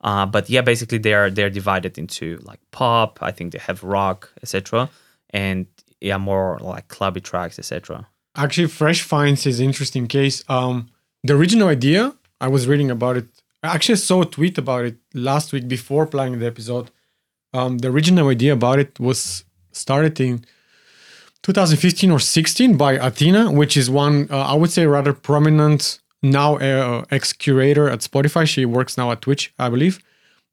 Uh, 0.01 0.25
but 0.25 0.49
yeah, 0.49 0.61
basically 0.61 0.97
they 0.97 1.13
are 1.13 1.29
they're 1.29 1.49
divided 1.49 1.97
into 1.97 2.37
like 2.43 2.59
pop. 2.71 3.19
I 3.21 3.31
think 3.31 3.53
they 3.53 3.59
have 3.59 3.83
rock, 3.83 4.31
etc. 4.43 4.89
And 5.31 5.67
yeah, 5.99 6.17
more 6.17 6.59
like 6.61 6.87
clubby 6.87 7.21
tracks, 7.21 7.57
etc. 7.57 8.07
Actually, 8.35 8.67
Fresh 8.67 9.01
Finds 9.01 9.45
is 9.47 9.59
interesting 9.59 10.07
case. 10.07 10.43
Um, 10.47 10.89
the 11.23 11.35
original 11.35 11.67
idea, 11.67 12.13
I 12.39 12.47
was 12.47 12.67
reading 12.67 12.91
about 12.91 13.17
it. 13.17 13.27
I 13.63 13.73
actually 13.73 13.97
saw 13.97 14.21
a 14.21 14.25
tweet 14.25 14.57
about 14.57 14.85
it 14.85 14.97
last 15.13 15.51
week 15.51 15.67
before 15.67 16.05
planning 16.05 16.39
the 16.39 16.45
episode. 16.47 16.91
Um, 17.53 17.79
the 17.79 17.89
original 17.89 18.29
idea 18.29 18.53
about 18.53 18.79
it 18.79 18.99
was 18.99 19.43
started 19.71 20.19
in 20.19 20.45
2015 21.43 22.11
or 22.11 22.19
16 22.19 22.77
by 22.77 22.93
Athena, 22.93 23.51
which 23.51 23.77
is 23.77 23.89
one, 23.89 24.27
uh, 24.29 24.37
I 24.37 24.53
would 24.53 24.71
say, 24.71 24.85
rather 24.85 25.13
prominent 25.13 25.99
now 26.21 26.57
uh, 26.57 27.05
ex 27.09 27.33
curator 27.33 27.89
at 27.89 27.99
Spotify. 27.99 28.47
She 28.47 28.65
works 28.65 28.97
now 28.97 29.11
at 29.11 29.21
Twitch, 29.21 29.53
I 29.57 29.69
believe. 29.69 29.99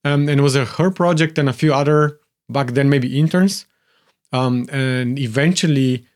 Um, 0.05 0.29
and 0.29 0.39
it 0.39 0.43
was 0.43 0.55
a, 0.55 0.65
her 0.65 0.91
project 0.91 1.39
and 1.39 1.49
a 1.49 1.53
few 1.53 1.73
other 1.73 2.21
back 2.49 2.73
then 2.73 2.89
maybe 2.89 3.19
interns. 3.19 3.67
Um, 4.33 4.67
and 4.71 5.19
eventually 5.19 6.07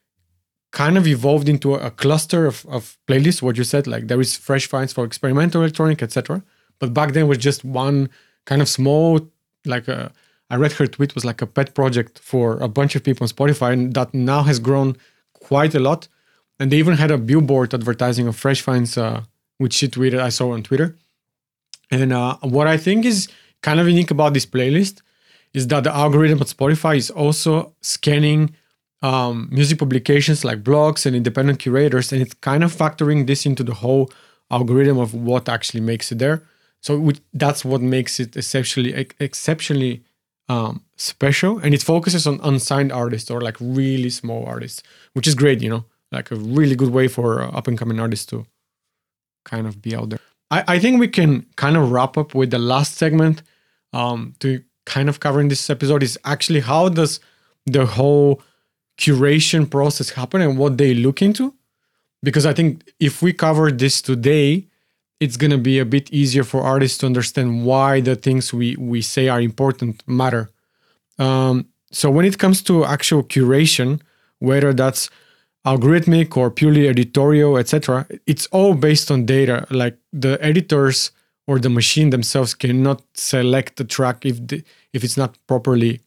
kind 0.78 0.96
of 0.96 1.08
evolved 1.08 1.48
into 1.48 1.74
a, 1.74 1.90
cluster 1.90 2.46
of, 2.46 2.64
of 2.68 2.96
playlists. 3.08 3.42
What 3.42 3.56
you 3.56 3.64
said, 3.64 3.88
like 3.88 4.06
there 4.06 4.20
is 4.20 4.36
fresh 4.36 4.66
finds 4.68 4.92
for 4.92 5.04
experimental 5.04 5.60
electronic, 5.62 6.04
etc. 6.04 6.40
But 6.78 6.94
back 6.94 7.14
then 7.14 7.26
was 7.26 7.38
just 7.38 7.64
one 7.64 8.08
kind 8.44 8.62
of 8.62 8.68
small, 8.68 9.08
like 9.64 9.88
a. 9.88 10.12
I 10.50 10.54
read 10.56 10.72
her 10.74 10.86
tweet 10.86 11.16
was 11.16 11.24
like 11.24 11.42
a 11.42 11.48
pet 11.56 11.74
project 11.74 12.20
for 12.20 12.46
a 12.60 12.68
bunch 12.68 12.94
of 12.94 13.02
people 13.02 13.24
on 13.24 13.28
Spotify, 13.28 13.72
and 13.72 13.92
that 13.94 14.14
now 14.14 14.42
has 14.44 14.60
grown 14.60 14.96
quite 15.32 15.74
a 15.74 15.80
lot. 15.80 16.06
And 16.60 16.70
they 16.70 16.78
even 16.78 16.94
had 16.94 17.10
a 17.10 17.18
billboard 17.18 17.74
advertising 17.74 18.28
of 18.28 18.36
Fresh 18.36 18.62
Finds 18.62 18.96
uh, 18.96 19.22
which 19.62 19.74
she 19.74 19.88
tweeted. 19.88 20.20
I 20.20 20.30
saw 20.30 20.52
on 20.52 20.62
Twitter. 20.62 20.96
And 21.90 22.12
uh, 22.12 22.36
what 22.56 22.66
I 22.68 22.76
think 22.76 23.04
is 23.04 23.28
kind 23.62 23.80
of 23.80 23.88
unique 23.88 24.12
about 24.12 24.32
this 24.32 24.46
playlist 24.46 25.02
is 25.54 25.66
that 25.70 25.82
the 25.84 25.94
algorithm 26.04 26.40
at 26.40 26.46
Spotify 26.46 26.96
is 26.96 27.10
also 27.10 27.74
scanning 27.80 28.54
um, 29.02 29.48
music 29.50 29.78
publications 29.78 30.44
like 30.44 30.62
blogs 30.62 31.06
and 31.06 31.14
independent 31.14 31.58
curators, 31.58 32.12
and 32.12 32.20
it's 32.20 32.34
kind 32.34 32.64
of 32.64 32.74
factoring 32.74 33.26
this 33.26 33.46
into 33.46 33.62
the 33.62 33.74
whole 33.74 34.10
algorithm 34.50 34.98
of 34.98 35.14
what 35.14 35.48
actually 35.48 35.80
makes 35.80 36.10
it 36.10 36.18
there. 36.18 36.42
So 36.80 37.10
that's 37.34 37.64
what 37.64 37.80
makes 37.80 38.20
it 38.20 38.36
exceptionally 38.36 39.08
exceptionally 39.20 40.04
um, 40.48 40.82
special, 40.96 41.58
and 41.58 41.74
it 41.74 41.82
focuses 41.82 42.26
on 42.26 42.40
unsigned 42.42 42.92
artists 42.92 43.30
or 43.30 43.40
like 43.40 43.56
really 43.60 44.10
small 44.10 44.44
artists, 44.46 44.82
which 45.12 45.26
is 45.26 45.34
great. 45.34 45.62
You 45.62 45.70
know, 45.70 45.84
like 46.12 46.30
a 46.30 46.36
really 46.36 46.74
good 46.76 46.90
way 46.90 47.08
for 47.08 47.42
uh, 47.42 47.50
up 47.50 47.68
and 47.68 47.78
coming 47.78 48.00
artists 48.00 48.26
to 48.26 48.46
kind 49.44 49.66
of 49.66 49.80
be 49.82 49.94
out 49.94 50.10
there. 50.10 50.20
I, 50.50 50.64
I 50.66 50.78
think 50.78 50.98
we 50.98 51.08
can 51.08 51.46
kind 51.56 51.76
of 51.76 51.90
wrap 51.90 52.16
up 52.16 52.34
with 52.34 52.50
the 52.50 52.58
last 52.58 52.94
segment 52.96 53.42
um, 53.92 54.34
to 54.40 54.62
kind 54.86 55.08
of 55.08 55.20
cover 55.20 55.40
in 55.40 55.48
this 55.48 55.68
episode 55.68 56.02
is 56.02 56.18
actually 56.24 56.60
how 56.60 56.88
does 56.88 57.20
the 57.66 57.84
whole 57.84 58.40
curation 58.98 59.68
process 59.70 60.10
happen 60.10 60.40
and 60.40 60.58
what 60.58 60.76
they 60.76 60.94
look 60.94 61.22
into 61.22 61.54
because 62.22 62.44
i 62.44 62.52
think 62.52 62.90
if 63.00 63.22
we 63.22 63.32
cover 63.32 63.70
this 63.70 64.02
today 64.02 64.66
it's 65.20 65.36
going 65.36 65.50
to 65.50 65.58
be 65.58 65.78
a 65.78 65.84
bit 65.84 66.12
easier 66.12 66.44
for 66.44 66.62
artists 66.62 66.98
to 66.98 67.06
understand 67.06 67.64
why 67.64 68.00
the 68.00 68.16
things 68.16 68.52
we 68.52 68.76
we 68.76 69.00
say 69.00 69.28
are 69.28 69.40
important 69.40 70.02
matter 70.06 70.50
um, 71.18 71.66
so 71.90 72.10
when 72.10 72.24
it 72.24 72.38
comes 72.38 72.62
to 72.62 72.84
actual 72.84 73.22
curation 73.22 74.00
whether 74.40 74.72
that's 74.72 75.10
algorithmic 75.66 76.36
or 76.36 76.50
purely 76.50 76.88
editorial, 76.88 77.56
etc. 77.58 78.06
It's 78.26 78.46
all 78.46 78.74
based 78.74 79.10
on 79.10 79.26
data. 79.26 79.66
Like 79.70 79.96
the 80.12 80.38
editors 80.40 81.10
or 81.46 81.58
the 81.58 81.70
machine 81.70 82.10
themselves 82.10 82.54
cannot 82.54 83.02
select 83.14 83.76
the 83.76 83.84
track 83.84 84.24
if 84.24 84.46
the, 84.46 84.62
if 84.92 85.04
it's 85.04 85.16
not 85.16 85.38
properly 85.46 86.00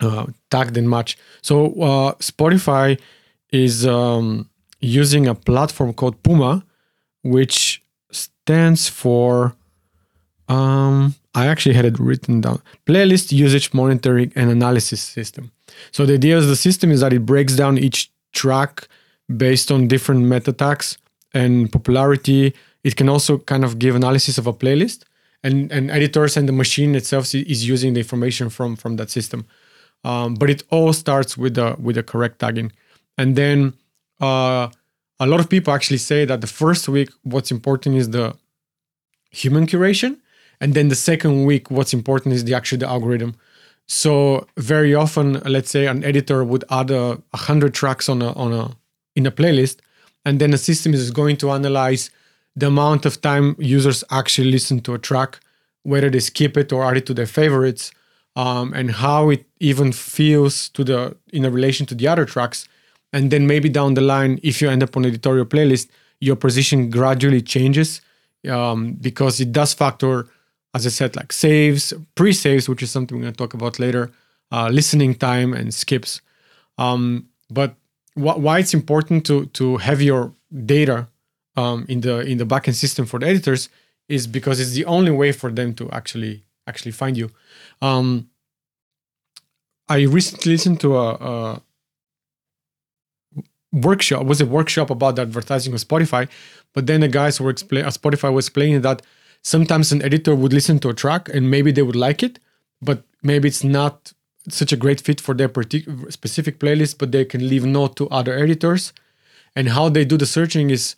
uh, 0.00 0.26
tagged 0.50 0.76
and 0.76 0.88
matched. 0.88 1.18
So 1.42 1.66
uh, 1.82 2.14
Spotify 2.14 2.98
is 3.52 3.86
um, 3.86 4.48
using 4.80 5.26
a 5.26 5.34
platform 5.34 5.92
called 5.92 6.22
Puma, 6.22 6.64
which 7.22 7.82
stands 8.10 8.88
for 8.88 9.54
um, 10.48 11.14
I 11.34 11.46
actually 11.46 11.74
had 11.74 11.84
it 11.84 11.98
written 11.98 12.40
down. 12.40 12.60
Playlist 12.86 13.30
Usage 13.30 13.72
Monitoring 13.72 14.32
and 14.34 14.50
Analysis 14.50 15.00
System. 15.00 15.52
So 15.92 16.04
the 16.04 16.14
idea 16.14 16.36
of 16.36 16.46
the 16.48 16.56
system 16.56 16.90
is 16.90 17.00
that 17.00 17.12
it 17.12 17.24
breaks 17.24 17.54
down 17.54 17.78
each 17.78 18.10
track 18.32 18.88
based 19.36 19.70
on 19.70 19.86
different 19.86 20.22
meta 20.24 20.52
tags 20.52 20.98
and 21.32 21.70
popularity. 21.70 22.52
It 22.82 22.96
can 22.96 23.08
also 23.08 23.38
kind 23.38 23.64
of 23.64 23.78
give 23.78 23.94
analysis 23.94 24.38
of 24.38 24.46
a 24.48 24.52
playlist, 24.52 25.04
and 25.44 25.70
and 25.70 25.90
editors 25.90 26.36
and 26.36 26.48
the 26.48 26.52
machine 26.52 26.94
itself 26.96 27.32
is 27.34 27.68
using 27.68 27.94
the 27.94 28.00
information 28.00 28.50
from 28.50 28.74
from 28.76 28.96
that 28.96 29.10
system. 29.10 29.46
Um, 30.04 30.34
but 30.34 30.48
it 30.48 30.62
all 30.70 30.92
starts 30.92 31.36
with 31.36 31.54
the 31.54 31.76
with 31.78 31.96
the 31.96 32.02
correct 32.02 32.38
tagging, 32.38 32.72
and 33.18 33.36
then 33.36 33.74
uh, 34.20 34.68
a 35.18 35.26
lot 35.26 35.40
of 35.40 35.48
people 35.48 35.74
actually 35.74 35.98
say 35.98 36.24
that 36.24 36.40
the 36.40 36.46
first 36.46 36.88
week 36.88 37.10
what's 37.22 37.50
important 37.50 37.96
is 37.96 38.10
the 38.10 38.34
human 39.30 39.66
curation, 39.66 40.16
and 40.60 40.72
then 40.74 40.88
the 40.88 40.94
second 40.96 41.44
week 41.44 41.70
what's 41.70 41.92
important 41.92 42.34
is 42.34 42.44
the 42.44 42.54
actually 42.54 42.78
the 42.78 42.88
algorithm. 42.88 43.34
So 43.86 44.46
very 44.56 44.94
often, 44.94 45.34
let's 45.40 45.70
say 45.70 45.86
an 45.86 46.02
editor 46.04 46.44
would 46.44 46.64
add 46.70 46.90
a, 46.90 47.20
a 47.32 47.36
hundred 47.36 47.74
tracks 47.74 48.08
on 48.08 48.22
a 48.22 48.32
on 48.32 48.52
a 48.52 48.76
in 49.16 49.26
a 49.26 49.30
playlist, 49.30 49.80
and 50.24 50.40
then 50.40 50.50
the 50.52 50.58
system 50.58 50.94
is 50.94 51.10
going 51.10 51.36
to 51.38 51.50
analyze 51.50 52.10
the 52.56 52.66
amount 52.66 53.04
of 53.04 53.20
time 53.20 53.54
users 53.58 54.02
actually 54.10 54.50
listen 54.50 54.80
to 54.80 54.94
a 54.94 54.98
track, 54.98 55.40
whether 55.82 56.08
they 56.08 56.20
skip 56.20 56.56
it 56.56 56.72
or 56.72 56.84
add 56.84 56.96
it 56.96 57.06
to 57.06 57.14
their 57.14 57.26
favorites, 57.26 57.92
um, 58.36 58.72
and 58.74 58.90
how 58.90 59.30
it 59.30 59.44
even 59.58 59.92
feels 59.92 60.68
to 60.70 60.84
the 60.84 61.16
in 61.32 61.44
a 61.44 61.50
relation 61.50 61.86
to 61.86 61.94
the 61.94 62.08
other 62.08 62.24
tracks. 62.24 62.68
And 63.12 63.30
then 63.30 63.46
maybe 63.46 63.68
down 63.68 63.94
the 63.94 64.00
line, 64.00 64.38
if 64.42 64.62
you 64.62 64.70
end 64.70 64.82
up 64.82 64.96
on 64.96 65.04
editorial 65.04 65.46
playlist, 65.46 65.88
your 66.20 66.36
position 66.36 66.90
gradually 66.90 67.42
changes 67.42 68.00
um, 68.48 68.92
because 68.92 69.40
it 69.40 69.52
does 69.52 69.74
factor 69.74 70.28
as 70.74 70.86
I 70.86 70.90
said, 70.90 71.16
like 71.16 71.32
saves, 71.32 71.92
pre-saves, 72.14 72.68
which 72.68 72.82
is 72.82 72.90
something 72.90 73.16
we're 73.16 73.22
going 73.22 73.34
to 73.34 73.38
talk 73.38 73.54
about 73.54 73.78
later, 73.78 74.10
uh, 74.52 74.68
listening 74.68 75.14
time 75.14 75.52
and 75.52 75.74
skips. 75.74 76.20
Um, 76.78 77.28
but 77.50 77.74
wh- 78.14 78.38
why 78.38 78.60
it's 78.60 78.74
important 78.74 79.26
to 79.26 79.46
to 79.46 79.78
have 79.78 80.00
your 80.00 80.32
data 80.64 81.08
um, 81.56 81.86
in 81.88 82.00
the 82.00 82.20
in 82.20 82.38
the 82.38 82.46
backend 82.46 82.74
system 82.74 83.06
for 83.06 83.18
the 83.18 83.26
editors 83.26 83.68
is 84.08 84.26
because 84.26 84.60
it's 84.60 84.72
the 84.72 84.84
only 84.84 85.10
way 85.10 85.32
for 85.32 85.50
them 85.50 85.74
to 85.74 85.90
actually 85.90 86.42
actually 86.70 86.96
find 87.02 87.14
you. 87.16 87.28
Um, 87.82 88.30
I 89.88 89.98
recently 90.18 90.52
listened 90.52 90.78
to 90.80 90.96
a, 90.96 91.08
a 91.32 91.62
workshop. 93.72 94.24
Was 94.24 94.40
a 94.40 94.46
workshop 94.46 94.88
about 94.90 95.18
advertising 95.18 95.72
on 95.72 95.80
Spotify, 95.88 96.28
but 96.74 96.86
then 96.86 97.00
the 97.00 97.08
guys 97.08 97.40
were 97.40 97.50
explaining. 97.50 97.86
Uh, 97.88 97.90
Spotify 97.90 98.32
was 98.32 98.46
explaining 98.46 98.80
that 98.82 99.02
sometimes 99.42 99.92
an 99.92 100.02
editor 100.02 100.34
would 100.34 100.52
listen 100.52 100.78
to 100.80 100.88
a 100.88 100.94
track 100.94 101.28
and 101.34 101.50
maybe 101.50 101.70
they 101.72 101.82
would 101.82 101.96
like 102.08 102.22
it, 102.22 102.38
but 102.80 102.98
maybe 103.22 103.48
it's 103.48 103.64
not 103.64 104.12
such 104.48 104.72
a 104.72 104.76
great 104.76 105.00
fit 105.00 105.20
for 105.20 105.34
their 105.34 105.48
particular 105.48 106.10
specific 106.10 106.58
playlist, 106.58 106.98
but 106.98 107.12
they 107.12 107.24
can 107.24 107.48
leave 107.48 107.64
note 107.64 107.96
to 107.96 108.08
other 108.08 108.34
editors. 108.44 108.92
And 109.56 109.68
how 109.68 109.88
they 109.88 110.04
do 110.04 110.16
the 110.16 110.26
searching 110.26 110.70
is 110.70 110.96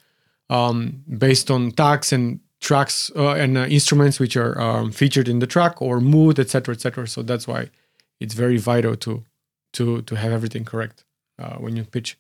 um, 0.51 1.03
based 1.25 1.51
on 1.51 1.73
tags 1.73 2.13
and 2.13 2.41
tracks 2.63 3.11
uh, 3.17 3.33
and 3.33 3.59
uh, 3.59 3.67
instruments 3.67 4.19
which 4.19 4.37
are 4.37 4.59
um, 4.59 4.91
featured 4.93 5.29
in 5.29 5.41
the 5.41 5.47
track 5.47 5.83
or 5.83 6.01
mood, 6.01 6.39
etc., 6.39 6.75
etc. 6.75 7.07
So 7.07 7.23
that's 7.23 7.47
why 7.47 7.69
it's 8.21 8.35
very 8.35 8.57
vital 8.57 8.97
to 8.97 9.23
to 9.75 10.03
to 10.03 10.15
have 10.15 10.33
everything 10.33 10.65
correct 10.65 11.05
uh, 11.39 11.57
when 11.57 11.77
you 11.77 11.85
pitch. 11.85 12.17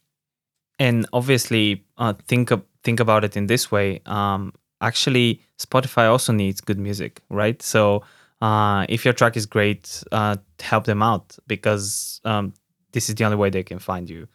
And 0.79 1.07
obviously, 1.13 1.85
uh, 1.97 2.15
think 2.27 2.51
think 2.83 3.01
about 3.01 3.25
it 3.25 3.37
in 3.37 3.47
this 3.47 3.71
way. 3.71 4.01
Um, 4.05 4.53
actually 4.81 5.41
Spotify 5.59 6.11
also 6.11 6.33
needs 6.33 6.61
good 6.61 6.79
music, 6.79 7.21
right? 7.31 7.63
So 7.63 8.03
uh, 8.41 8.85
if 8.89 9.05
your 9.05 9.15
track 9.15 9.37
is 9.37 9.47
great, 9.47 10.03
uh, 10.11 10.37
help 10.61 10.85
them 10.85 11.03
out 11.03 11.39
because 11.47 12.21
um, 12.25 12.53
this 12.91 13.09
is 13.09 13.15
the 13.15 13.25
only 13.25 13.37
way 13.37 13.49
they 13.51 13.63
can 13.63 13.79
find 13.79 14.11
you. 14.11 14.27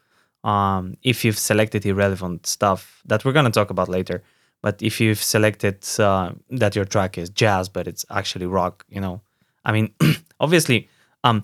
Um, 0.46 0.96
if 1.04 1.26
you've 1.26 1.38
selected 1.38 1.86
irrelevant 1.86 2.48
stuff 2.48 3.02
that 3.06 3.26
we're 3.26 3.34
gonna 3.34 3.52
talk 3.52 3.70
about 3.70 3.90
later, 3.90 4.24
but 4.62 4.82
if 4.82 5.00
you've 5.00 5.22
selected 5.22 5.86
uh, 6.00 6.32
that 6.50 6.76
your 6.76 6.86
track 6.86 7.18
is 7.18 7.30
jazz 7.30 7.70
but 7.70 7.88
it's 7.88 8.06
actually 8.10 8.46
rock, 8.46 8.86
you 8.90 9.02
know, 9.02 9.22
I 9.66 9.72
mean, 9.72 9.94
obviously, 10.40 10.90
um, 11.24 11.44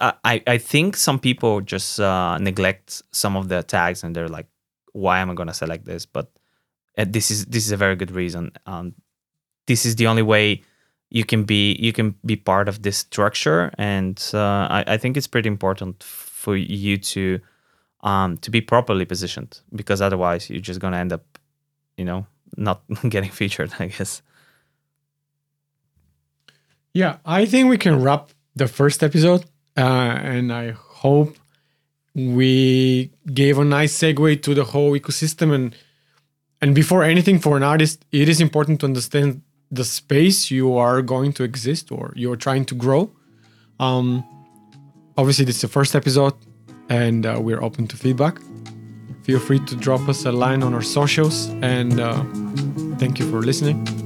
I 0.00 0.42
I 0.46 0.58
think 0.58 0.96
some 0.96 1.18
people 1.18 1.60
just 1.60 2.00
uh, 2.00 2.38
neglect 2.38 3.02
some 3.12 3.36
of 3.36 3.48
the 3.48 3.62
tags 3.62 4.02
and 4.02 4.14
they're 4.14 4.28
like, 4.28 4.46
why 4.92 5.20
am 5.20 5.30
I 5.30 5.34
gonna 5.34 5.54
select 5.54 5.84
this? 5.84 6.06
But 6.06 6.30
uh, 6.98 7.04
this 7.08 7.30
is 7.30 7.46
this 7.46 7.66
is 7.66 7.72
a 7.72 7.76
very 7.76 7.96
good 7.96 8.10
reason. 8.10 8.52
Um, 8.66 8.94
this 9.66 9.84
is 9.86 9.96
the 9.96 10.06
only 10.06 10.22
way 10.22 10.62
you 11.10 11.24
can 11.24 11.44
be 11.44 11.74
you 11.74 11.92
can 11.92 12.14
be 12.24 12.36
part 12.36 12.68
of 12.68 12.82
this 12.82 12.98
structure, 12.98 13.70
and 13.78 14.22
uh, 14.34 14.68
I, 14.70 14.84
I 14.86 14.96
think 14.96 15.16
it's 15.16 15.26
pretty 15.26 15.48
important 15.48 16.02
for 16.02 16.56
you 16.56 16.98
to 16.98 17.40
um, 18.02 18.38
to 18.38 18.50
be 18.50 18.60
properly 18.60 19.04
positioned 19.04 19.60
because 19.74 20.00
otherwise 20.00 20.50
you're 20.50 20.60
just 20.60 20.80
gonna 20.80 20.98
end 20.98 21.12
up, 21.12 21.38
you 21.96 22.04
know, 22.04 22.26
not 22.56 22.82
getting 23.08 23.30
featured. 23.30 23.72
I 23.78 23.86
guess. 23.86 24.22
Yeah, 26.92 27.18
I 27.24 27.44
think 27.44 27.68
we 27.68 27.78
can 27.78 28.02
wrap 28.02 28.30
the 28.54 28.66
first 28.66 29.02
episode, 29.02 29.44
uh, 29.76 29.80
and 29.80 30.50
I 30.50 30.70
hope 30.70 31.36
we 32.16 33.10
gave 33.34 33.58
a 33.58 33.64
nice 33.64 33.96
segue 33.98 34.42
to 34.42 34.54
the 34.54 34.64
whole 34.64 34.92
ecosystem 34.92 35.54
and 35.54 35.76
and 36.62 36.74
before 36.74 37.02
anything 37.04 37.38
for 37.38 37.58
an 37.58 37.62
artist 37.62 38.06
it 38.10 38.26
is 38.26 38.40
important 38.40 38.80
to 38.80 38.86
understand 38.86 39.42
the 39.70 39.84
space 39.84 40.50
you 40.50 40.74
are 40.78 41.02
going 41.02 41.30
to 41.30 41.44
exist 41.44 41.92
or 41.92 42.14
you're 42.16 42.36
trying 42.36 42.64
to 42.64 42.74
grow 42.74 43.10
um 43.80 44.24
obviously 45.18 45.44
this 45.44 45.56
is 45.56 45.60
the 45.60 45.68
first 45.68 45.94
episode 45.94 46.32
and 46.88 47.26
uh, 47.26 47.38
we're 47.38 47.62
open 47.62 47.86
to 47.86 47.98
feedback 47.98 48.38
feel 49.26 49.40
free 49.40 49.58
to 49.58 49.74
drop 49.74 50.08
us 50.08 50.24
a 50.24 50.30
line 50.30 50.62
on 50.62 50.72
our 50.72 50.82
socials 50.82 51.48
and 51.60 51.98
uh, 51.98 52.22
thank 52.96 53.18
you 53.18 53.28
for 53.28 53.42
listening 53.42 54.05